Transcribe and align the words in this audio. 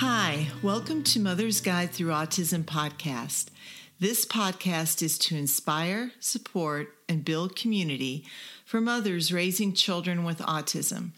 Hi, 0.00 0.48
welcome 0.62 1.02
to 1.04 1.20
Mother's 1.20 1.62
Guide 1.62 1.90
Through 1.90 2.10
Autism 2.10 2.64
podcast. 2.64 3.46
This 3.98 4.26
podcast 4.26 5.02
is 5.02 5.16
to 5.20 5.36
inspire, 5.38 6.12
support, 6.20 6.88
and 7.08 7.24
build 7.24 7.56
community 7.56 8.26
for 8.66 8.82
mothers 8.82 9.32
raising 9.32 9.72
children 9.72 10.22
with 10.22 10.40
autism. 10.40 11.12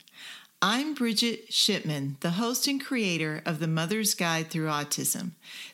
I'm 0.62 0.94
Bridget 0.94 1.52
Shipman, 1.52 2.18
the 2.20 2.30
host 2.30 2.68
and 2.68 2.80
creator 2.80 3.42
of 3.44 3.58
the 3.58 3.66
Mother's 3.66 4.14
Guide 4.14 4.46
Through 4.46 4.68
Autism. 4.68 5.32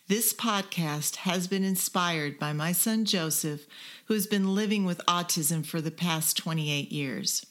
This 0.09 0.33
podcast 0.33 1.17
has 1.17 1.47
been 1.47 1.63
inspired 1.63 2.39
by 2.39 2.55
my 2.55 2.73
son 2.73 3.05
Joseph, 3.05 3.67
who 4.07 4.15
has 4.15 4.27
been 4.27 4.55
living 4.55 4.87
with 4.87 5.03
autism 5.07 5.67
for 5.67 5.83
the 5.83 5.91
past 5.91 6.39
28 6.39 6.91
years. 6.91 7.45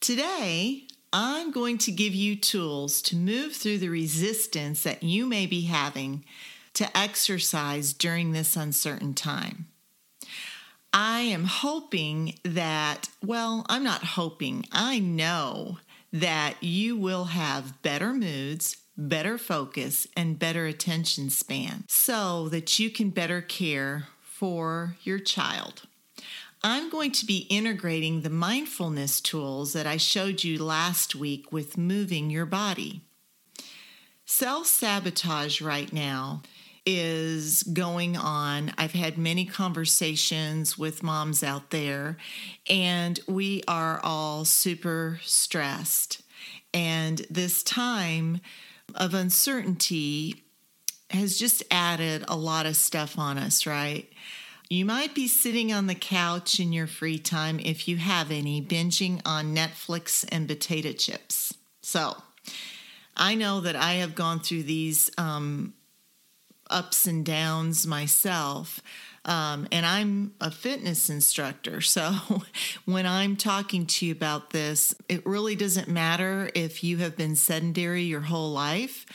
Today, 0.00 0.88
I'm 1.16 1.52
going 1.52 1.78
to 1.78 1.92
give 1.92 2.12
you 2.12 2.34
tools 2.34 3.00
to 3.02 3.14
move 3.14 3.54
through 3.54 3.78
the 3.78 3.88
resistance 3.88 4.82
that 4.82 5.04
you 5.04 5.26
may 5.26 5.46
be 5.46 5.62
having 5.62 6.24
to 6.72 6.98
exercise 6.98 7.92
during 7.92 8.32
this 8.32 8.56
uncertain 8.56 9.14
time. 9.14 9.66
I 10.92 11.20
am 11.20 11.44
hoping 11.44 12.40
that, 12.42 13.10
well, 13.24 13.64
I'm 13.68 13.84
not 13.84 14.02
hoping, 14.02 14.66
I 14.72 14.98
know 14.98 15.78
that 16.12 16.60
you 16.60 16.96
will 16.96 17.26
have 17.26 17.80
better 17.82 18.12
moods, 18.12 18.78
better 18.96 19.38
focus, 19.38 20.08
and 20.16 20.36
better 20.36 20.66
attention 20.66 21.30
span 21.30 21.84
so 21.86 22.48
that 22.48 22.80
you 22.80 22.90
can 22.90 23.10
better 23.10 23.40
care 23.40 24.08
for 24.20 24.96
your 25.04 25.20
child. 25.20 25.82
I'm 26.66 26.88
going 26.88 27.12
to 27.12 27.26
be 27.26 27.46
integrating 27.50 28.22
the 28.22 28.30
mindfulness 28.30 29.20
tools 29.20 29.74
that 29.74 29.86
I 29.86 29.98
showed 29.98 30.44
you 30.44 30.64
last 30.64 31.14
week 31.14 31.52
with 31.52 31.76
moving 31.76 32.30
your 32.30 32.46
body. 32.46 33.02
Self 34.24 34.66
sabotage 34.66 35.60
right 35.60 35.92
now 35.92 36.40
is 36.86 37.64
going 37.64 38.16
on. 38.16 38.72
I've 38.78 38.92
had 38.92 39.18
many 39.18 39.44
conversations 39.44 40.78
with 40.78 41.02
moms 41.02 41.42
out 41.42 41.68
there, 41.68 42.16
and 42.66 43.20
we 43.28 43.62
are 43.68 44.00
all 44.02 44.46
super 44.46 45.20
stressed. 45.22 46.22
And 46.72 47.26
this 47.28 47.62
time 47.62 48.40
of 48.94 49.12
uncertainty 49.12 50.44
has 51.10 51.38
just 51.38 51.62
added 51.70 52.24
a 52.26 52.36
lot 52.36 52.64
of 52.64 52.74
stuff 52.74 53.18
on 53.18 53.36
us, 53.36 53.66
right? 53.66 54.08
You 54.68 54.84
might 54.84 55.14
be 55.14 55.28
sitting 55.28 55.72
on 55.72 55.86
the 55.86 55.94
couch 55.94 56.58
in 56.58 56.72
your 56.72 56.86
free 56.86 57.18
time, 57.18 57.60
if 57.60 57.86
you 57.86 57.98
have 57.98 58.30
any, 58.30 58.62
binging 58.62 59.20
on 59.24 59.54
Netflix 59.54 60.26
and 60.32 60.48
potato 60.48 60.92
chips. 60.92 61.54
So, 61.82 62.16
I 63.16 63.34
know 63.34 63.60
that 63.60 63.76
I 63.76 63.94
have 63.94 64.14
gone 64.14 64.40
through 64.40 64.64
these 64.64 65.10
um, 65.18 65.74
ups 66.70 67.06
and 67.06 67.24
downs 67.24 67.86
myself. 67.86 68.80
Um, 69.26 69.68
and 69.72 69.86
I'm 69.86 70.34
a 70.40 70.50
fitness 70.50 71.08
instructor. 71.08 71.80
So 71.80 72.14
when 72.84 73.06
I'm 73.06 73.36
talking 73.36 73.86
to 73.86 74.06
you 74.06 74.12
about 74.12 74.50
this, 74.50 74.94
it 75.08 75.24
really 75.24 75.56
doesn't 75.56 75.88
matter 75.88 76.50
if 76.54 76.84
you 76.84 76.98
have 76.98 77.16
been 77.16 77.36
sedentary 77.36 78.02
your 78.02 78.22
whole 78.22 78.52
life 78.52 79.06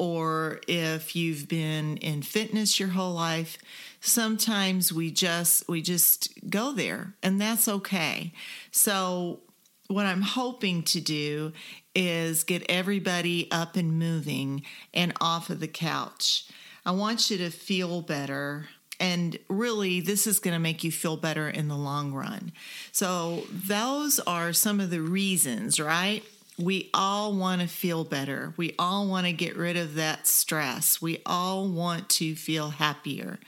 or 0.00 0.62
if 0.66 1.14
you've 1.14 1.46
been 1.46 1.98
in 1.98 2.22
fitness 2.22 2.80
your 2.80 2.88
whole 2.88 3.12
life 3.12 3.58
sometimes 4.00 4.90
we 4.90 5.10
just 5.10 5.68
we 5.68 5.82
just 5.82 6.32
go 6.48 6.72
there 6.72 7.12
and 7.22 7.38
that's 7.38 7.68
okay. 7.68 8.32
So 8.70 9.40
what 9.88 10.06
i'm 10.06 10.22
hoping 10.22 10.82
to 10.84 11.00
do 11.00 11.52
is 11.94 12.44
get 12.44 12.64
everybody 12.68 13.48
up 13.50 13.76
and 13.76 13.98
moving 13.98 14.62
and 14.94 15.12
off 15.20 15.50
of 15.50 15.60
the 15.60 15.68
couch. 15.68 16.46
I 16.86 16.92
want 16.92 17.30
you 17.30 17.36
to 17.38 17.50
feel 17.50 18.00
better 18.00 18.68
and 18.98 19.38
really 19.48 20.00
this 20.00 20.26
is 20.26 20.38
going 20.38 20.54
to 20.54 20.60
make 20.60 20.82
you 20.82 20.92
feel 20.92 21.16
better 21.16 21.48
in 21.48 21.68
the 21.68 21.76
long 21.76 22.12
run. 22.12 22.52
So 22.92 23.44
those 23.50 24.20
are 24.20 24.52
some 24.52 24.78
of 24.78 24.90
the 24.90 25.00
reasons 25.00 25.78
right 25.78 26.24
we 26.62 26.90
all 26.92 27.34
want 27.34 27.60
to 27.60 27.66
feel 27.66 28.04
better. 28.04 28.54
We 28.56 28.74
all 28.78 29.06
want 29.06 29.26
to 29.26 29.32
get 29.32 29.56
rid 29.56 29.76
of 29.76 29.94
that 29.94 30.26
stress. 30.26 31.00
We 31.00 31.22
all 31.24 31.68
want 31.68 32.08
to 32.10 32.34
feel 32.34 32.70
happier 32.70 33.38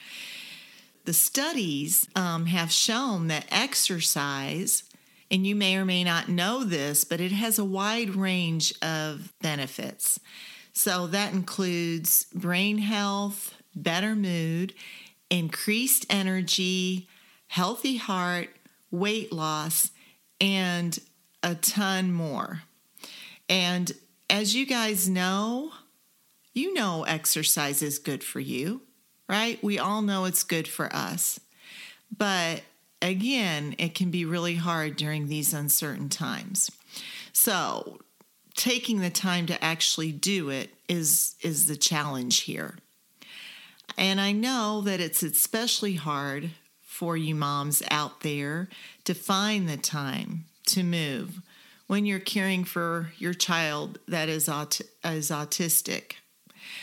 the 1.04 1.12
studies 1.12 2.08
um, 2.14 2.46
have 2.46 2.70
shown 2.70 3.28
that 3.28 3.46
exercise, 3.50 4.84
and 5.30 5.46
you 5.46 5.54
may 5.54 5.76
or 5.76 5.84
may 5.84 6.04
not 6.04 6.28
know 6.28 6.64
this, 6.64 7.04
but 7.04 7.20
it 7.20 7.32
has 7.32 7.58
a 7.58 7.64
wide 7.64 8.14
range 8.14 8.72
of 8.82 9.32
benefits. 9.40 10.20
So 10.72 11.06
that 11.08 11.32
includes 11.32 12.26
brain 12.34 12.78
health, 12.78 13.54
better 13.74 14.14
mood, 14.14 14.74
increased 15.28 16.06
energy, 16.08 17.08
healthy 17.48 17.96
heart, 17.96 18.48
weight 18.90 19.32
loss, 19.32 19.90
and 20.40 20.98
a 21.42 21.54
ton 21.54 22.12
more. 22.12 22.62
And 23.52 23.92
as 24.30 24.54
you 24.54 24.66
guys 24.66 25.08
know, 25.08 25.72
you 26.54 26.74
know 26.74 27.04
exercise 27.04 27.82
is 27.82 27.98
good 27.98 28.24
for 28.24 28.40
you 28.40 28.80
right? 29.32 29.62
We 29.64 29.78
all 29.78 30.02
know 30.02 30.26
it's 30.26 30.42
good 30.42 30.68
for 30.68 30.94
us. 30.94 31.40
But 32.14 32.60
again, 33.00 33.74
it 33.78 33.94
can 33.94 34.10
be 34.10 34.26
really 34.26 34.56
hard 34.56 34.96
during 34.96 35.26
these 35.28 35.54
uncertain 35.54 36.10
times. 36.10 36.70
So, 37.32 38.00
taking 38.54 39.00
the 39.00 39.08
time 39.08 39.46
to 39.46 39.64
actually 39.64 40.12
do 40.12 40.50
it 40.50 40.68
is 40.86 41.34
is 41.40 41.66
the 41.66 41.76
challenge 41.76 42.40
here. 42.40 42.76
And 43.96 44.20
I 44.20 44.32
know 44.32 44.82
that 44.82 45.00
it's 45.00 45.22
especially 45.22 45.94
hard 45.94 46.50
for 46.82 47.16
you 47.16 47.34
moms 47.34 47.82
out 47.90 48.20
there 48.20 48.68
to 49.04 49.14
find 49.14 49.66
the 49.66 49.78
time 49.78 50.44
to 50.66 50.82
move 50.82 51.40
when 51.86 52.06
you're 52.06 52.18
caring 52.18 52.64
for 52.64 53.12
your 53.18 53.34
child 53.34 53.98
that 54.08 54.28
is, 54.28 54.48
aut- 54.48 54.80
is 55.04 55.30
autistic. 55.30 56.14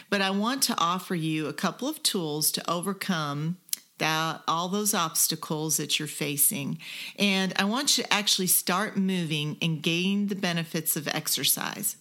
But 0.09 0.21
I 0.21 0.31
want 0.31 0.63
to 0.63 0.77
offer 0.77 1.15
you 1.15 1.47
a 1.47 1.53
couple 1.53 1.87
of 1.87 2.03
tools 2.03 2.51
to 2.51 2.71
overcome 2.71 3.57
that 3.99 4.41
all 4.47 4.69
those 4.69 4.93
obstacles 4.93 5.77
that 5.77 5.99
you're 5.99 6.07
facing. 6.07 6.79
And 7.17 7.53
I 7.57 7.65
want 7.65 7.97
you 7.97 8.03
to 8.03 8.13
actually 8.13 8.47
start 8.47 8.97
moving 8.97 9.57
and 9.61 9.81
gain 9.81 10.27
the 10.27 10.35
benefits 10.35 10.95
of 10.95 11.07
exercise. 11.07 11.97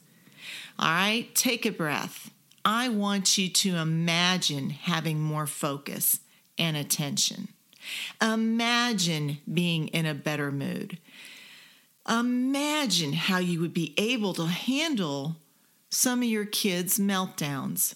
All 0.78 0.88
right, 0.88 1.34
take 1.34 1.66
a 1.66 1.72
breath. 1.72 2.30
I 2.64 2.88
want 2.88 3.36
you 3.36 3.48
to 3.48 3.76
imagine 3.76 4.70
having 4.70 5.20
more 5.20 5.46
focus 5.46 6.20
and 6.56 6.76
attention. 6.76 7.48
Imagine 8.20 9.38
being 9.52 9.88
in 9.88 10.06
a 10.06 10.14
better 10.14 10.52
mood. 10.52 10.98
Imagine 12.08 13.12
how 13.12 13.38
you 13.38 13.60
would 13.60 13.74
be 13.74 13.92
able 13.98 14.32
to 14.34 14.46
handle 14.46 15.36
some 15.90 16.20
of 16.22 16.28
your 16.28 16.46
kids' 16.46 16.98
meltdowns. 16.98 17.94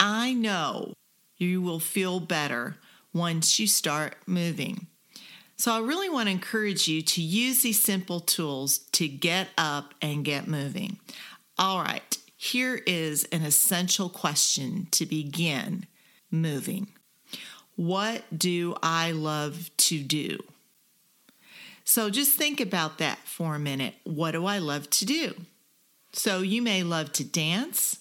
I 0.00 0.32
know 0.32 0.94
you 1.36 1.62
will 1.62 1.78
feel 1.78 2.18
better 2.18 2.76
once 3.12 3.60
you 3.60 3.66
start 3.66 4.16
moving. 4.26 4.88
So, 5.56 5.72
I 5.72 5.78
really 5.78 6.08
want 6.08 6.26
to 6.26 6.32
encourage 6.32 6.88
you 6.88 7.02
to 7.02 7.22
use 7.22 7.62
these 7.62 7.80
simple 7.80 8.18
tools 8.18 8.78
to 8.92 9.06
get 9.06 9.48
up 9.56 9.94
and 10.02 10.24
get 10.24 10.48
moving. 10.48 10.98
All 11.56 11.80
right, 11.80 12.16
here 12.36 12.80
is 12.86 13.24
an 13.30 13.42
essential 13.42 14.08
question 14.08 14.88
to 14.90 15.06
begin 15.06 15.86
moving 16.32 16.88
What 17.76 18.24
do 18.36 18.74
I 18.82 19.12
love 19.12 19.70
to 19.76 20.02
do? 20.02 20.38
So, 21.94 22.08
just 22.08 22.38
think 22.38 22.58
about 22.58 22.96
that 22.96 23.18
for 23.26 23.54
a 23.54 23.58
minute. 23.58 23.96
What 24.04 24.30
do 24.30 24.46
I 24.46 24.56
love 24.56 24.88
to 24.88 25.04
do? 25.04 25.34
So 26.14 26.40
you 26.40 26.62
may 26.62 26.82
love 26.82 27.12
to 27.12 27.22
dance, 27.22 27.98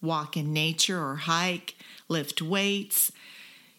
walk 0.00 0.36
in 0.36 0.52
nature 0.52 1.04
or 1.04 1.16
hike, 1.16 1.74
lift 2.06 2.40
weights. 2.40 3.10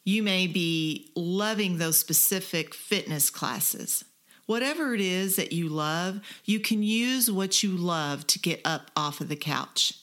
You 0.04 0.22
may 0.22 0.48
be 0.48 1.12
loving 1.16 1.78
those 1.78 1.98
specific 1.98 2.74
fitness 2.74 3.30
classes. 3.30 4.04
Whatever 4.48 4.94
it 4.94 5.00
is 5.00 5.38
that 5.38 5.54
you 5.54 5.70
love, 5.70 6.20
you 6.44 6.60
can 6.60 6.84
use 6.84 7.32
what 7.32 7.64
you 7.64 7.72
love 7.72 8.28
to 8.28 8.40
get 8.40 8.60
up 8.66 8.92
off 8.98 9.22
of 9.22 9.30
the 9.30 9.38
couch, 9.38 9.94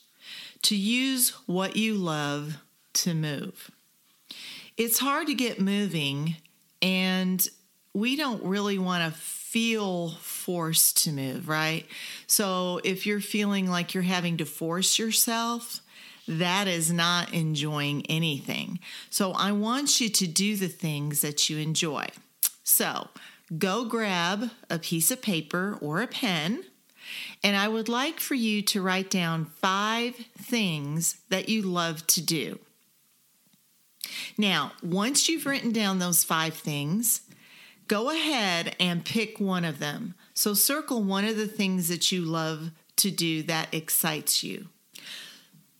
to 0.62 0.74
use 0.74 1.34
what 1.44 1.76
you 1.76 1.96
love 1.96 2.56
to 2.94 3.12
move. 3.12 3.70
It's 4.78 5.00
hard 5.00 5.26
to 5.26 5.34
get 5.34 5.60
moving, 5.60 6.36
and 6.80 7.46
we 7.94 8.16
don't 8.16 8.42
really 8.42 8.78
want 8.78 9.04
to 9.04 9.20
feel 9.54 10.10
forced 10.20 11.04
to 11.04 11.12
move, 11.12 11.48
right? 11.48 11.86
So 12.26 12.80
if 12.82 13.06
you're 13.06 13.20
feeling 13.20 13.70
like 13.70 13.94
you're 13.94 14.02
having 14.02 14.36
to 14.38 14.44
force 14.44 14.98
yourself, 14.98 15.80
that 16.26 16.66
is 16.66 16.90
not 16.90 17.32
enjoying 17.32 18.04
anything. 18.06 18.80
So 19.10 19.30
I 19.32 19.52
want 19.52 20.00
you 20.00 20.08
to 20.08 20.26
do 20.26 20.56
the 20.56 20.66
things 20.66 21.20
that 21.20 21.48
you 21.48 21.58
enjoy. 21.58 22.06
So 22.64 22.88
go 23.56 23.84
grab 23.84 24.50
a 24.68 24.80
piece 24.80 25.12
of 25.12 25.22
paper 25.22 25.78
or 25.80 26.02
a 26.02 26.08
pen 26.08 26.64
And 27.42 27.56
I 27.56 27.68
would 27.68 27.88
like 27.88 28.20
for 28.20 28.34
you 28.34 28.62
to 28.62 28.82
write 28.82 29.10
down 29.10 29.46
five 29.46 30.14
things 30.38 31.18
that 31.28 31.48
you 31.48 31.62
love 31.62 32.06
to 32.08 32.22
do. 32.22 32.58
Now, 34.36 34.72
once 34.82 35.28
you've 35.28 35.46
written 35.46 35.72
down 35.72 35.98
those 35.98 36.24
five 36.24 36.54
things, 36.54 37.22
go 37.88 38.10
ahead 38.10 38.76
and 38.80 39.04
pick 39.04 39.40
one 39.40 39.64
of 39.64 39.78
them. 39.78 40.14
So, 40.34 40.54
circle 40.54 41.02
one 41.02 41.24
of 41.24 41.36
the 41.36 41.46
things 41.46 41.88
that 41.88 42.10
you 42.10 42.22
love 42.22 42.70
to 42.96 43.10
do 43.10 43.42
that 43.44 43.72
excites 43.72 44.42
you. 44.42 44.68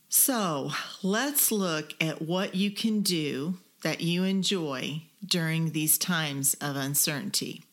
So, 0.08 0.70
let's 1.02 1.50
look 1.50 1.94
at 2.00 2.22
what 2.22 2.54
you 2.54 2.70
can 2.70 3.00
do 3.00 3.54
that 3.82 4.00
you 4.00 4.24
enjoy 4.24 5.02
during 5.26 5.72
these 5.72 5.98
times 5.98 6.54
of 6.60 6.76
uncertainty. 6.76 7.64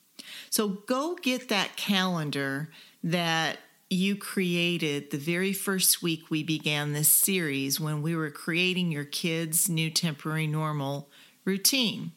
So, 0.49 0.67
go 0.67 1.15
get 1.15 1.49
that 1.49 1.75
calendar 1.75 2.69
that 3.03 3.57
you 3.91 4.15
created 4.15 5.11
the 5.11 5.17
very 5.17 5.51
first 5.51 6.01
week 6.01 6.29
we 6.29 6.43
began 6.43 6.93
this 6.93 7.09
series 7.09 7.79
when 7.79 8.01
we 8.01 8.15
were 8.15 8.31
creating 8.31 8.89
your 8.89 9.03
kids' 9.03 9.67
new 9.67 9.89
temporary 9.89 10.47
normal 10.47 11.09
routine. 11.43 12.11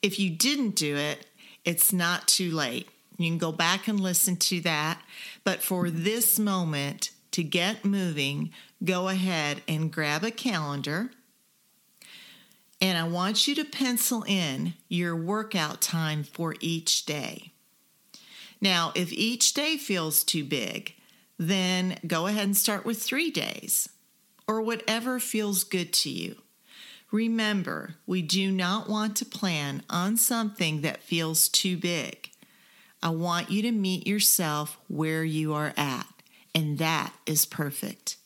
If 0.00 0.18
you 0.18 0.30
didn't 0.30 0.74
do 0.74 0.96
it, 0.96 1.26
it's 1.68 1.92
not 1.92 2.26
too 2.26 2.50
late. 2.50 2.88
You 3.18 3.28
can 3.28 3.36
go 3.36 3.52
back 3.52 3.88
and 3.88 4.00
listen 4.00 4.36
to 4.36 4.62
that. 4.62 5.02
But 5.44 5.62
for 5.62 5.90
this 5.90 6.38
moment 6.38 7.10
to 7.32 7.42
get 7.42 7.84
moving, 7.84 8.52
go 8.82 9.08
ahead 9.08 9.60
and 9.68 9.92
grab 9.92 10.24
a 10.24 10.30
calendar. 10.30 11.10
And 12.80 12.96
I 12.96 13.06
want 13.06 13.46
you 13.46 13.54
to 13.56 13.66
pencil 13.66 14.24
in 14.26 14.72
your 14.88 15.14
workout 15.14 15.82
time 15.82 16.24
for 16.24 16.54
each 16.60 17.04
day. 17.04 17.52
Now, 18.62 18.92
if 18.94 19.12
each 19.12 19.52
day 19.52 19.76
feels 19.76 20.24
too 20.24 20.44
big, 20.44 20.94
then 21.38 21.98
go 22.06 22.28
ahead 22.28 22.44
and 22.44 22.56
start 22.56 22.86
with 22.86 23.02
three 23.02 23.30
days 23.30 23.90
or 24.46 24.62
whatever 24.62 25.20
feels 25.20 25.64
good 25.64 25.92
to 25.92 26.08
you. 26.08 26.36
Remember, 27.10 27.94
we 28.06 28.20
do 28.20 28.50
not 28.50 28.88
want 28.88 29.16
to 29.16 29.24
plan 29.24 29.82
on 29.88 30.16
something 30.16 30.82
that 30.82 31.02
feels 31.02 31.48
too 31.48 31.76
big. 31.76 32.30
I 33.02 33.10
want 33.10 33.50
you 33.50 33.62
to 33.62 33.72
meet 33.72 34.06
yourself 34.06 34.76
where 34.88 35.24
you 35.24 35.54
are 35.54 35.72
at, 35.76 36.06
and 36.54 36.78
that 36.78 37.14
is 37.24 37.46
perfect. 37.46 38.16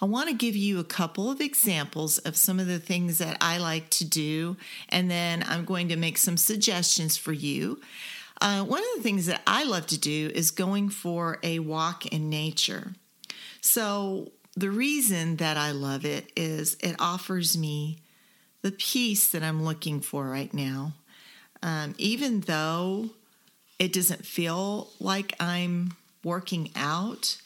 I 0.00 0.04
want 0.06 0.28
to 0.28 0.34
give 0.34 0.56
you 0.56 0.78
a 0.78 0.84
couple 0.84 1.30
of 1.30 1.40
examples 1.40 2.18
of 2.18 2.36
some 2.36 2.60
of 2.60 2.66
the 2.66 2.78
things 2.78 3.18
that 3.18 3.36
I 3.40 3.58
like 3.58 3.90
to 3.90 4.04
do, 4.04 4.56
and 4.88 5.10
then 5.10 5.44
I'm 5.46 5.64
going 5.64 5.88
to 5.88 5.96
make 5.96 6.18
some 6.18 6.36
suggestions 6.36 7.16
for 7.16 7.32
you. 7.32 7.80
Uh, 8.40 8.62
one 8.62 8.80
of 8.80 8.88
the 8.96 9.02
things 9.02 9.26
that 9.26 9.42
I 9.46 9.64
love 9.64 9.86
to 9.88 9.98
do 9.98 10.30
is 10.34 10.50
going 10.50 10.88
for 10.90 11.38
a 11.42 11.58
walk 11.58 12.06
in 12.06 12.28
nature. 12.30 12.92
So, 13.60 14.32
the 14.56 14.70
reason 14.70 15.36
that 15.36 15.56
I 15.56 15.72
love 15.72 16.04
it 16.04 16.32
is 16.34 16.76
it 16.80 16.96
offers 16.98 17.56
me 17.58 17.98
the 18.62 18.72
peace 18.72 19.28
that 19.28 19.42
I'm 19.42 19.62
looking 19.62 20.00
for 20.00 20.26
right 20.28 20.52
now. 20.52 20.94
Um, 21.62 21.94
even 21.98 22.40
though 22.40 23.10
it 23.78 23.92
doesn't 23.92 24.24
feel 24.24 24.88
like 24.98 25.34
I'm 25.38 25.92
working 26.24 26.70
out, 26.74 27.36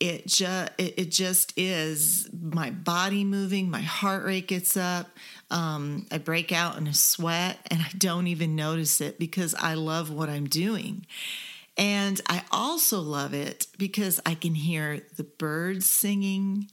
it 0.00 0.26
just 0.26 0.70
it, 0.78 0.94
it, 0.96 1.10
just 1.10 1.52
is 1.56 2.28
my 2.40 2.70
body 2.70 3.24
moving 3.24 3.68
my 3.70 3.80
heart 3.80 4.24
rate 4.24 4.46
gets 4.46 4.76
up 4.76 5.08
um, 5.50 6.06
i 6.12 6.18
break 6.18 6.52
out 6.52 6.78
in 6.78 6.86
a 6.86 6.94
sweat 6.94 7.58
and 7.68 7.80
i 7.82 7.90
don't 7.98 8.28
even 8.28 8.54
notice 8.54 9.00
it 9.00 9.18
because 9.18 9.54
i 9.56 9.74
love 9.74 10.10
what 10.10 10.28
i'm 10.28 10.46
doing 10.46 11.04
and 11.78 12.20
i 12.28 12.42
also 12.50 13.00
love 13.00 13.32
it 13.32 13.66
because 13.78 14.20
i 14.26 14.34
can 14.34 14.54
hear 14.54 15.00
the 15.16 15.24
birds 15.24 15.86
singing 15.86 16.68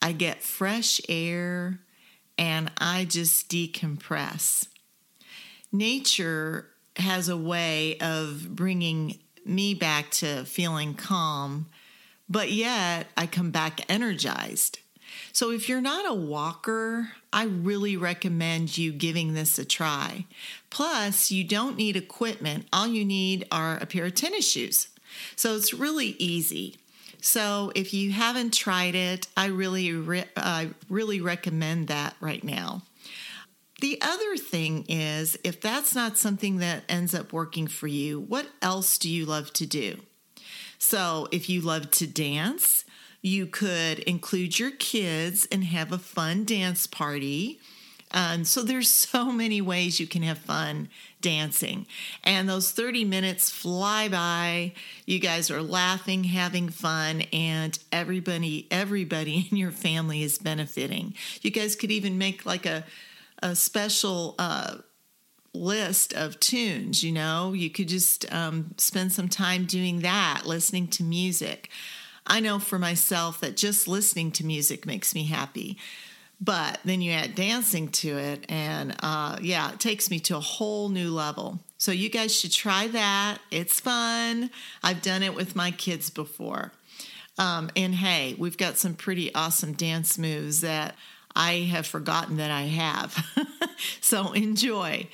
i 0.00 0.12
get 0.12 0.42
fresh 0.42 1.00
air 1.08 1.80
and 2.38 2.70
i 2.78 3.04
just 3.04 3.50
decompress 3.50 4.68
nature 5.72 6.68
has 6.96 7.28
a 7.28 7.36
way 7.36 7.98
of 7.98 8.54
bringing 8.54 9.18
me 9.44 9.74
back 9.74 10.10
to 10.10 10.44
feeling 10.44 10.94
calm 10.94 11.66
but 12.28 12.50
yet 12.50 13.06
I 13.16 13.26
come 13.26 13.50
back 13.50 13.80
energized. 13.90 14.78
So 15.32 15.50
if 15.50 15.68
you're 15.68 15.80
not 15.80 16.08
a 16.08 16.14
walker, 16.14 17.12
I 17.32 17.44
really 17.44 17.96
recommend 17.96 18.78
you 18.78 18.92
giving 18.92 19.34
this 19.34 19.58
a 19.58 19.64
try. 19.64 20.26
Plus, 20.70 21.30
you 21.30 21.44
don't 21.44 21.76
need 21.76 21.96
equipment, 21.96 22.66
all 22.72 22.86
you 22.86 23.04
need 23.04 23.46
are 23.50 23.76
a 23.76 23.86
pair 23.86 24.06
of 24.06 24.14
tennis 24.14 24.50
shoes. 24.50 24.88
So 25.36 25.54
it's 25.56 25.74
really 25.74 26.16
easy. 26.18 26.76
So 27.20 27.72
if 27.74 27.94
you 27.94 28.12
haven't 28.12 28.52
tried 28.52 28.94
it, 28.94 29.28
I 29.36 29.46
really, 29.46 29.92
re- 29.92 30.24
I 30.36 30.70
really 30.88 31.20
recommend 31.20 31.88
that 31.88 32.14
right 32.20 32.44
now. 32.44 32.82
The 33.80 34.00
other 34.02 34.36
thing 34.36 34.84
is, 34.88 35.38
if 35.42 35.60
that's 35.60 35.94
not 35.94 36.18
something 36.18 36.58
that 36.58 36.84
ends 36.88 37.14
up 37.14 37.32
working 37.32 37.66
for 37.66 37.86
you, 37.86 38.20
what 38.20 38.46
else 38.62 38.98
do 38.98 39.10
you 39.10 39.24
love 39.26 39.52
to 39.54 39.66
do? 39.66 40.00
So 40.78 41.28
if 41.32 41.48
you 41.48 41.60
love 41.60 41.90
to 41.92 42.06
dance, 42.06 42.84
you 43.24 43.46
could 43.46 44.00
include 44.00 44.58
your 44.58 44.70
kids 44.70 45.48
and 45.50 45.64
have 45.64 45.92
a 45.92 45.98
fun 45.98 46.44
dance 46.44 46.86
party. 46.86 47.58
Um, 48.10 48.44
so 48.44 48.62
there's 48.62 48.90
so 48.92 49.32
many 49.32 49.62
ways 49.62 49.98
you 49.98 50.06
can 50.06 50.22
have 50.22 50.36
fun 50.36 50.90
dancing. 51.22 51.86
And 52.22 52.46
those 52.46 52.70
30 52.70 53.06
minutes 53.06 53.48
fly 53.48 54.08
by. 54.10 54.74
You 55.06 55.18
guys 55.18 55.50
are 55.50 55.62
laughing, 55.62 56.24
having 56.24 56.68
fun, 56.68 57.22
and 57.32 57.78
everybody 57.90 58.68
everybody 58.70 59.48
in 59.50 59.56
your 59.56 59.70
family 59.70 60.22
is 60.22 60.36
benefiting. 60.36 61.14
You 61.40 61.50
guys 61.50 61.76
could 61.76 61.90
even 61.90 62.18
make 62.18 62.44
like 62.44 62.66
a 62.66 62.84
a 63.42 63.56
special 63.56 64.34
uh, 64.38 64.76
list 65.54 66.12
of 66.12 66.38
tunes. 66.40 67.02
You 67.02 67.12
know, 67.12 67.54
you 67.54 67.70
could 67.70 67.88
just 67.88 68.30
um, 68.30 68.74
spend 68.76 69.12
some 69.12 69.30
time 69.30 69.64
doing 69.64 70.00
that, 70.00 70.42
listening 70.44 70.88
to 70.88 71.02
music. 71.02 71.70
I 72.26 72.40
know 72.40 72.58
for 72.58 72.78
myself 72.78 73.40
that 73.40 73.56
just 73.56 73.86
listening 73.86 74.32
to 74.32 74.46
music 74.46 74.86
makes 74.86 75.14
me 75.14 75.24
happy. 75.24 75.78
But 76.40 76.80
then 76.84 77.00
you 77.00 77.12
add 77.12 77.34
dancing 77.34 77.88
to 77.88 78.18
it, 78.18 78.44
and 78.48 78.94
uh, 79.02 79.38
yeah, 79.40 79.72
it 79.72 79.80
takes 79.80 80.10
me 80.10 80.18
to 80.20 80.36
a 80.36 80.40
whole 80.40 80.88
new 80.88 81.10
level. 81.10 81.60
So 81.78 81.92
you 81.92 82.08
guys 82.08 82.38
should 82.38 82.52
try 82.52 82.88
that. 82.88 83.38
It's 83.50 83.80
fun. 83.80 84.50
I've 84.82 85.00
done 85.00 85.22
it 85.22 85.34
with 85.34 85.54
my 85.54 85.70
kids 85.70 86.10
before. 86.10 86.72
Um, 87.38 87.70
and 87.76 87.94
hey, 87.94 88.34
we've 88.38 88.58
got 88.58 88.78
some 88.78 88.94
pretty 88.94 89.34
awesome 89.34 89.72
dance 89.72 90.18
moves 90.18 90.60
that 90.60 90.96
I 91.34 91.52
have 91.70 91.86
forgotten 91.86 92.36
that 92.36 92.50
I 92.50 92.62
have. 92.62 93.24
so 94.00 94.32
enjoy. 94.32 95.08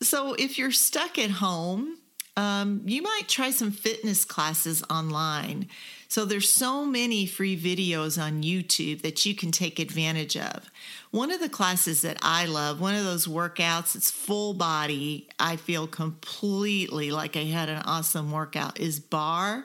So, 0.00 0.34
if 0.34 0.58
you're 0.58 0.72
stuck 0.72 1.18
at 1.18 1.30
home, 1.30 1.96
um, 2.36 2.82
you 2.86 3.02
might 3.02 3.28
try 3.28 3.50
some 3.50 3.70
fitness 3.70 4.24
classes 4.24 4.82
online. 4.88 5.68
So, 6.08 6.24
there's 6.24 6.52
so 6.52 6.84
many 6.84 7.26
free 7.26 7.58
videos 7.58 8.22
on 8.22 8.42
YouTube 8.42 9.02
that 9.02 9.24
you 9.24 9.34
can 9.34 9.50
take 9.50 9.78
advantage 9.78 10.36
of. 10.36 10.70
One 11.10 11.30
of 11.30 11.40
the 11.40 11.48
classes 11.48 12.02
that 12.02 12.18
I 12.22 12.46
love, 12.46 12.80
one 12.80 12.94
of 12.94 13.04
those 13.04 13.26
workouts, 13.26 13.94
it's 13.94 14.10
full 14.10 14.54
body. 14.54 15.28
I 15.38 15.56
feel 15.56 15.86
completely 15.86 17.10
like 17.10 17.36
I 17.36 17.44
had 17.44 17.68
an 17.68 17.82
awesome 17.84 18.30
workout, 18.30 18.78
is 18.78 19.00
barre 19.00 19.64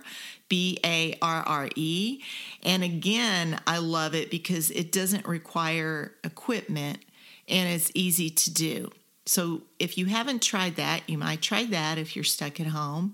B 0.50 0.80
A 0.86 1.18
R 1.22 1.44
R 1.44 1.70
E. 1.76 2.22
And 2.64 2.84
again, 2.84 3.60
I 3.68 3.80
love 3.80 4.16
it 4.16 4.32
because 4.32 4.72
it 4.72 4.92
doesn't 4.92 5.28
require 5.28 6.14
equipment 6.24 7.00
and 7.48 7.70
it's 7.70 7.92
easy 7.94 8.30
to 8.30 8.54
do. 8.54 8.92
So 9.28 9.64
if 9.78 9.98
you 9.98 10.06
haven't 10.06 10.42
tried 10.42 10.78
that, 10.78 11.08
you 11.08 11.18
might 11.18 11.42
try 11.42 11.66
that 11.66 11.98
if 11.98 12.16
you're 12.16 12.24
stuck 12.24 12.60
at 12.60 12.68
home. 12.68 13.14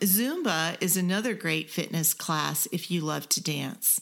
Zumba 0.00 0.76
is 0.80 0.96
another 0.96 1.34
great 1.34 1.70
fitness 1.70 2.12
class 2.12 2.66
if 2.72 2.90
you 2.90 3.00
love 3.00 3.28
to 3.30 3.42
dance. 3.42 4.00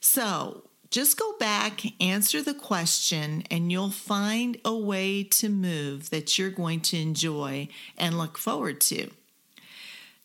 So 0.00 0.62
just 0.90 1.18
go 1.18 1.34
back, 1.38 1.82
answer 2.00 2.40
the 2.40 2.54
question, 2.54 3.42
and 3.50 3.72
you'll 3.72 3.90
find 3.90 4.56
a 4.64 4.74
way 4.74 5.24
to 5.24 5.48
move 5.48 6.10
that 6.10 6.38
you're 6.38 6.50
going 6.50 6.80
to 6.82 7.00
enjoy 7.00 7.66
and 7.98 8.16
look 8.16 8.38
forward 8.38 8.80
to. 8.82 9.10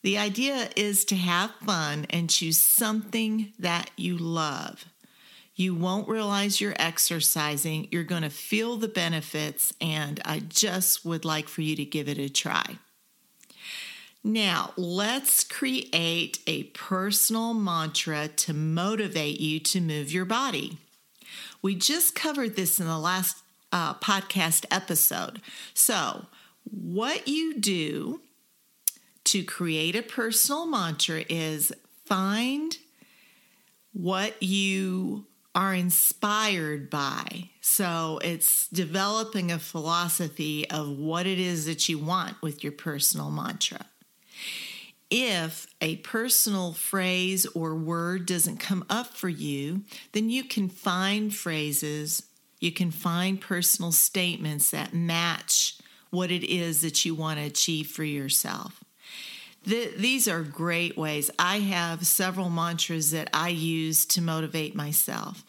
The 0.03 0.19
idea 0.19 0.69
is 0.75 1.03
to 1.05 1.15
have 1.15 1.51
fun 1.65 2.05
and 2.11 2.29
choose 2.29 2.59
something 2.59 3.51
that 3.57 3.89
you 3.97 4.17
love. 4.17 4.85
You 5.59 5.75
won't 5.75 6.07
realize 6.07 6.61
you're 6.61 6.73
exercising. 6.79 7.89
You're 7.91 8.05
going 8.05 8.21
to 8.21 8.29
feel 8.29 8.77
the 8.77 8.87
benefits, 8.87 9.73
and 9.81 10.21
I 10.23 10.39
just 10.39 11.03
would 11.03 11.25
like 11.25 11.49
for 11.49 11.61
you 11.61 11.75
to 11.75 11.83
give 11.83 12.07
it 12.07 12.17
a 12.17 12.29
try. 12.29 12.77
Now, 14.23 14.71
let's 14.77 15.43
create 15.43 16.39
a 16.47 16.63
personal 16.63 17.53
mantra 17.53 18.29
to 18.29 18.53
motivate 18.53 19.41
you 19.41 19.59
to 19.59 19.81
move 19.81 20.13
your 20.13 20.23
body. 20.23 20.77
We 21.61 21.75
just 21.75 22.15
covered 22.15 22.55
this 22.55 22.79
in 22.79 22.87
the 22.87 22.97
last 22.97 23.43
uh, 23.73 23.95
podcast 23.95 24.65
episode. 24.71 25.41
So, 25.73 26.27
what 26.71 27.27
you 27.27 27.59
do 27.59 28.21
to 29.25 29.43
create 29.43 29.97
a 29.97 30.03
personal 30.03 30.65
mantra 30.65 31.25
is 31.27 31.73
find 32.05 32.77
what 33.91 34.41
you 34.41 35.25
are 35.55 35.73
inspired 35.73 36.89
by. 36.89 37.49
So 37.61 38.19
it's 38.23 38.67
developing 38.67 39.51
a 39.51 39.59
philosophy 39.59 40.69
of 40.69 40.89
what 40.89 41.25
it 41.25 41.39
is 41.39 41.65
that 41.65 41.89
you 41.89 41.97
want 41.97 42.41
with 42.41 42.63
your 42.63 42.73
personal 42.73 43.31
mantra. 43.31 43.85
If 45.11 45.65
a 45.81 45.95
personal 45.97 46.73
phrase 46.73 47.47
or 47.47 47.73
word 47.73 48.27
doesn't 48.27 48.57
come 48.57 48.85
up 48.89 49.07
for 49.07 49.29
you, 49.29 49.83
then 50.11 50.29
you 50.29 50.43
can 50.43 50.69
find 50.69 51.33
phrases, 51.33 52.23
you 52.59 52.71
can 52.71 52.91
find 52.91 53.41
personal 53.41 53.91
statements 53.91 54.69
that 54.69 54.93
match 54.93 55.79
what 56.11 56.31
it 56.31 56.43
is 56.43 56.81
that 56.81 57.05
you 57.05 57.15
want 57.15 57.39
to 57.39 57.45
achieve 57.45 57.87
for 57.87 58.03
yourself. 58.03 58.78
The, 59.65 59.91
these 59.97 60.27
are 60.27 60.41
great 60.41 60.97
ways. 60.97 61.29
I 61.37 61.59
have 61.59 62.07
several 62.07 62.49
mantras 62.49 63.11
that 63.11 63.29
I 63.33 63.49
use 63.49 64.05
to 64.07 64.21
motivate 64.21 64.75
myself. 64.75 65.43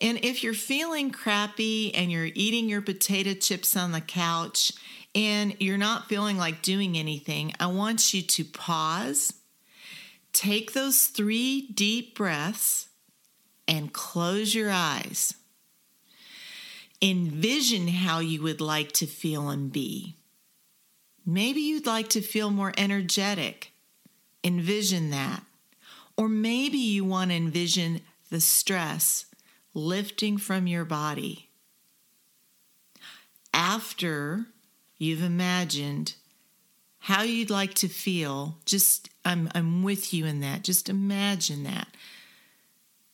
And 0.00 0.24
if 0.24 0.44
you're 0.44 0.54
feeling 0.54 1.10
crappy 1.10 1.94
and 1.94 2.10
you're 2.10 2.30
eating 2.34 2.68
your 2.68 2.82
potato 2.82 3.34
chips 3.34 3.76
on 3.76 3.92
the 3.92 4.00
couch 4.00 4.72
and 5.14 5.56
you're 5.58 5.78
not 5.78 6.08
feeling 6.08 6.36
like 6.36 6.62
doing 6.62 6.96
anything, 6.96 7.52
I 7.58 7.66
want 7.66 8.14
you 8.14 8.22
to 8.22 8.44
pause, 8.44 9.32
take 10.32 10.72
those 10.72 11.06
three 11.06 11.62
deep 11.62 12.16
breaths, 12.16 12.88
and 13.66 13.92
close 13.92 14.54
your 14.54 14.70
eyes. 14.70 15.34
Envision 17.02 17.88
how 17.88 18.18
you 18.18 18.42
would 18.42 18.60
like 18.60 18.92
to 18.92 19.06
feel 19.06 19.48
and 19.50 19.70
be. 19.70 20.17
Maybe 21.30 21.60
you'd 21.60 21.84
like 21.84 22.08
to 22.10 22.22
feel 22.22 22.50
more 22.50 22.72
energetic. 22.78 23.72
Envision 24.42 25.10
that. 25.10 25.42
Or 26.16 26.26
maybe 26.26 26.78
you 26.78 27.04
want 27.04 27.30
to 27.30 27.36
envision 27.36 28.00
the 28.30 28.40
stress 28.40 29.26
lifting 29.74 30.38
from 30.38 30.66
your 30.66 30.86
body. 30.86 31.50
After 33.52 34.46
you've 34.96 35.22
imagined 35.22 36.14
how 37.00 37.24
you'd 37.24 37.50
like 37.50 37.74
to 37.74 37.88
feel, 37.88 38.56
just 38.64 39.10
I'm, 39.22 39.50
I'm 39.54 39.82
with 39.82 40.14
you 40.14 40.24
in 40.24 40.40
that. 40.40 40.64
Just 40.64 40.88
imagine 40.88 41.62
that. 41.64 41.88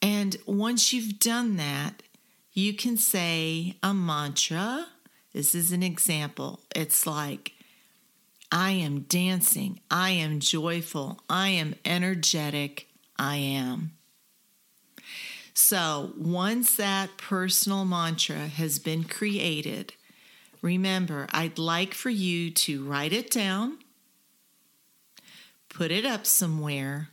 And 0.00 0.36
once 0.46 0.92
you've 0.92 1.18
done 1.18 1.56
that, 1.56 2.04
you 2.52 2.74
can 2.74 2.96
say 2.96 3.76
a 3.82 3.92
mantra. 3.92 4.86
This 5.32 5.52
is 5.52 5.72
an 5.72 5.82
example. 5.82 6.60
It's 6.76 7.08
like, 7.08 7.50
I 8.50 8.72
am 8.72 9.00
dancing. 9.00 9.80
I 9.90 10.10
am 10.10 10.40
joyful. 10.40 11.20
I 11.28 11.48
am 11.48 11.74
energetic. 11.84 12.88
I 13.18 13.36
am. 13.36 13.92
So, 15.54 16.12
once 16.18 16.76
that 16.76 17.16
personal 17.16 17.84
mantra 17.84 18.48
has 18.48 18.80
been 18.80 19.04
created, 19.04 19.94
remember, 20.62 21.28
I'd 21.30 21.58
like 21.58 21.94
for 21.94 22.10
you 22.10 22.50
to 22.50 22.84
write 22.84 23.12
it 23.12 23.30
down, 23.30 23.78
put 25.68 25.92
it 25.92 26.04
up 26.04 26.26
somewhere. 26.26 27.10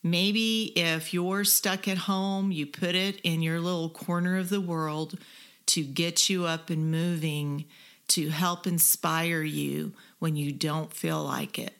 Maybe 0.00 0.72
if 0.76 1.12
you're 1.12 1.42
stuck 1.42 1.88
at 1.88 1.98
home, 1.98 2.52
you 2.52 2.66
put 2.66 2.94
it 2.94 3.20
in 3.22 3.42
your 3.42 3.60
little 3.60 3.90
corner 3.90 4.36
of 4.36 4.48
the 4.48 4.60
world 4.60 5.18
to 5.66 5.82
get 5.82 6.30
you 6.30 6.46
up 6.46 6.70
and 6.70 6.90
moving, 6.90 7.64
to 8.08 8.30
help 8.30 8.66
inspire 8.66 9.42
you 9.42 9.92
when 10.18 10.36
you 10.36 10.52
don't 10.52 10.92
feel 10.92 11.22
like 11.22 11.58
it. 11.58 11.74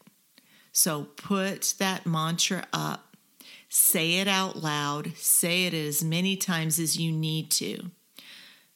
So 0.73 1.05
put 1.17 1.75
that 1.79 2.07
mantra 2.07 2.67
up, 2.73 3.17
say 3.69 4.15
it 4.21 4.29
out 4.29 4.57
loud, 4.57 5.17
say 5.17 5.65
it 5.65 5.75
as 5.75 6.05
many 6.05 6.37
times 6.37 6.79
as 6.79 6.99
you 6.99 7.11
need 7.11 7.51
to. 7.53 7.91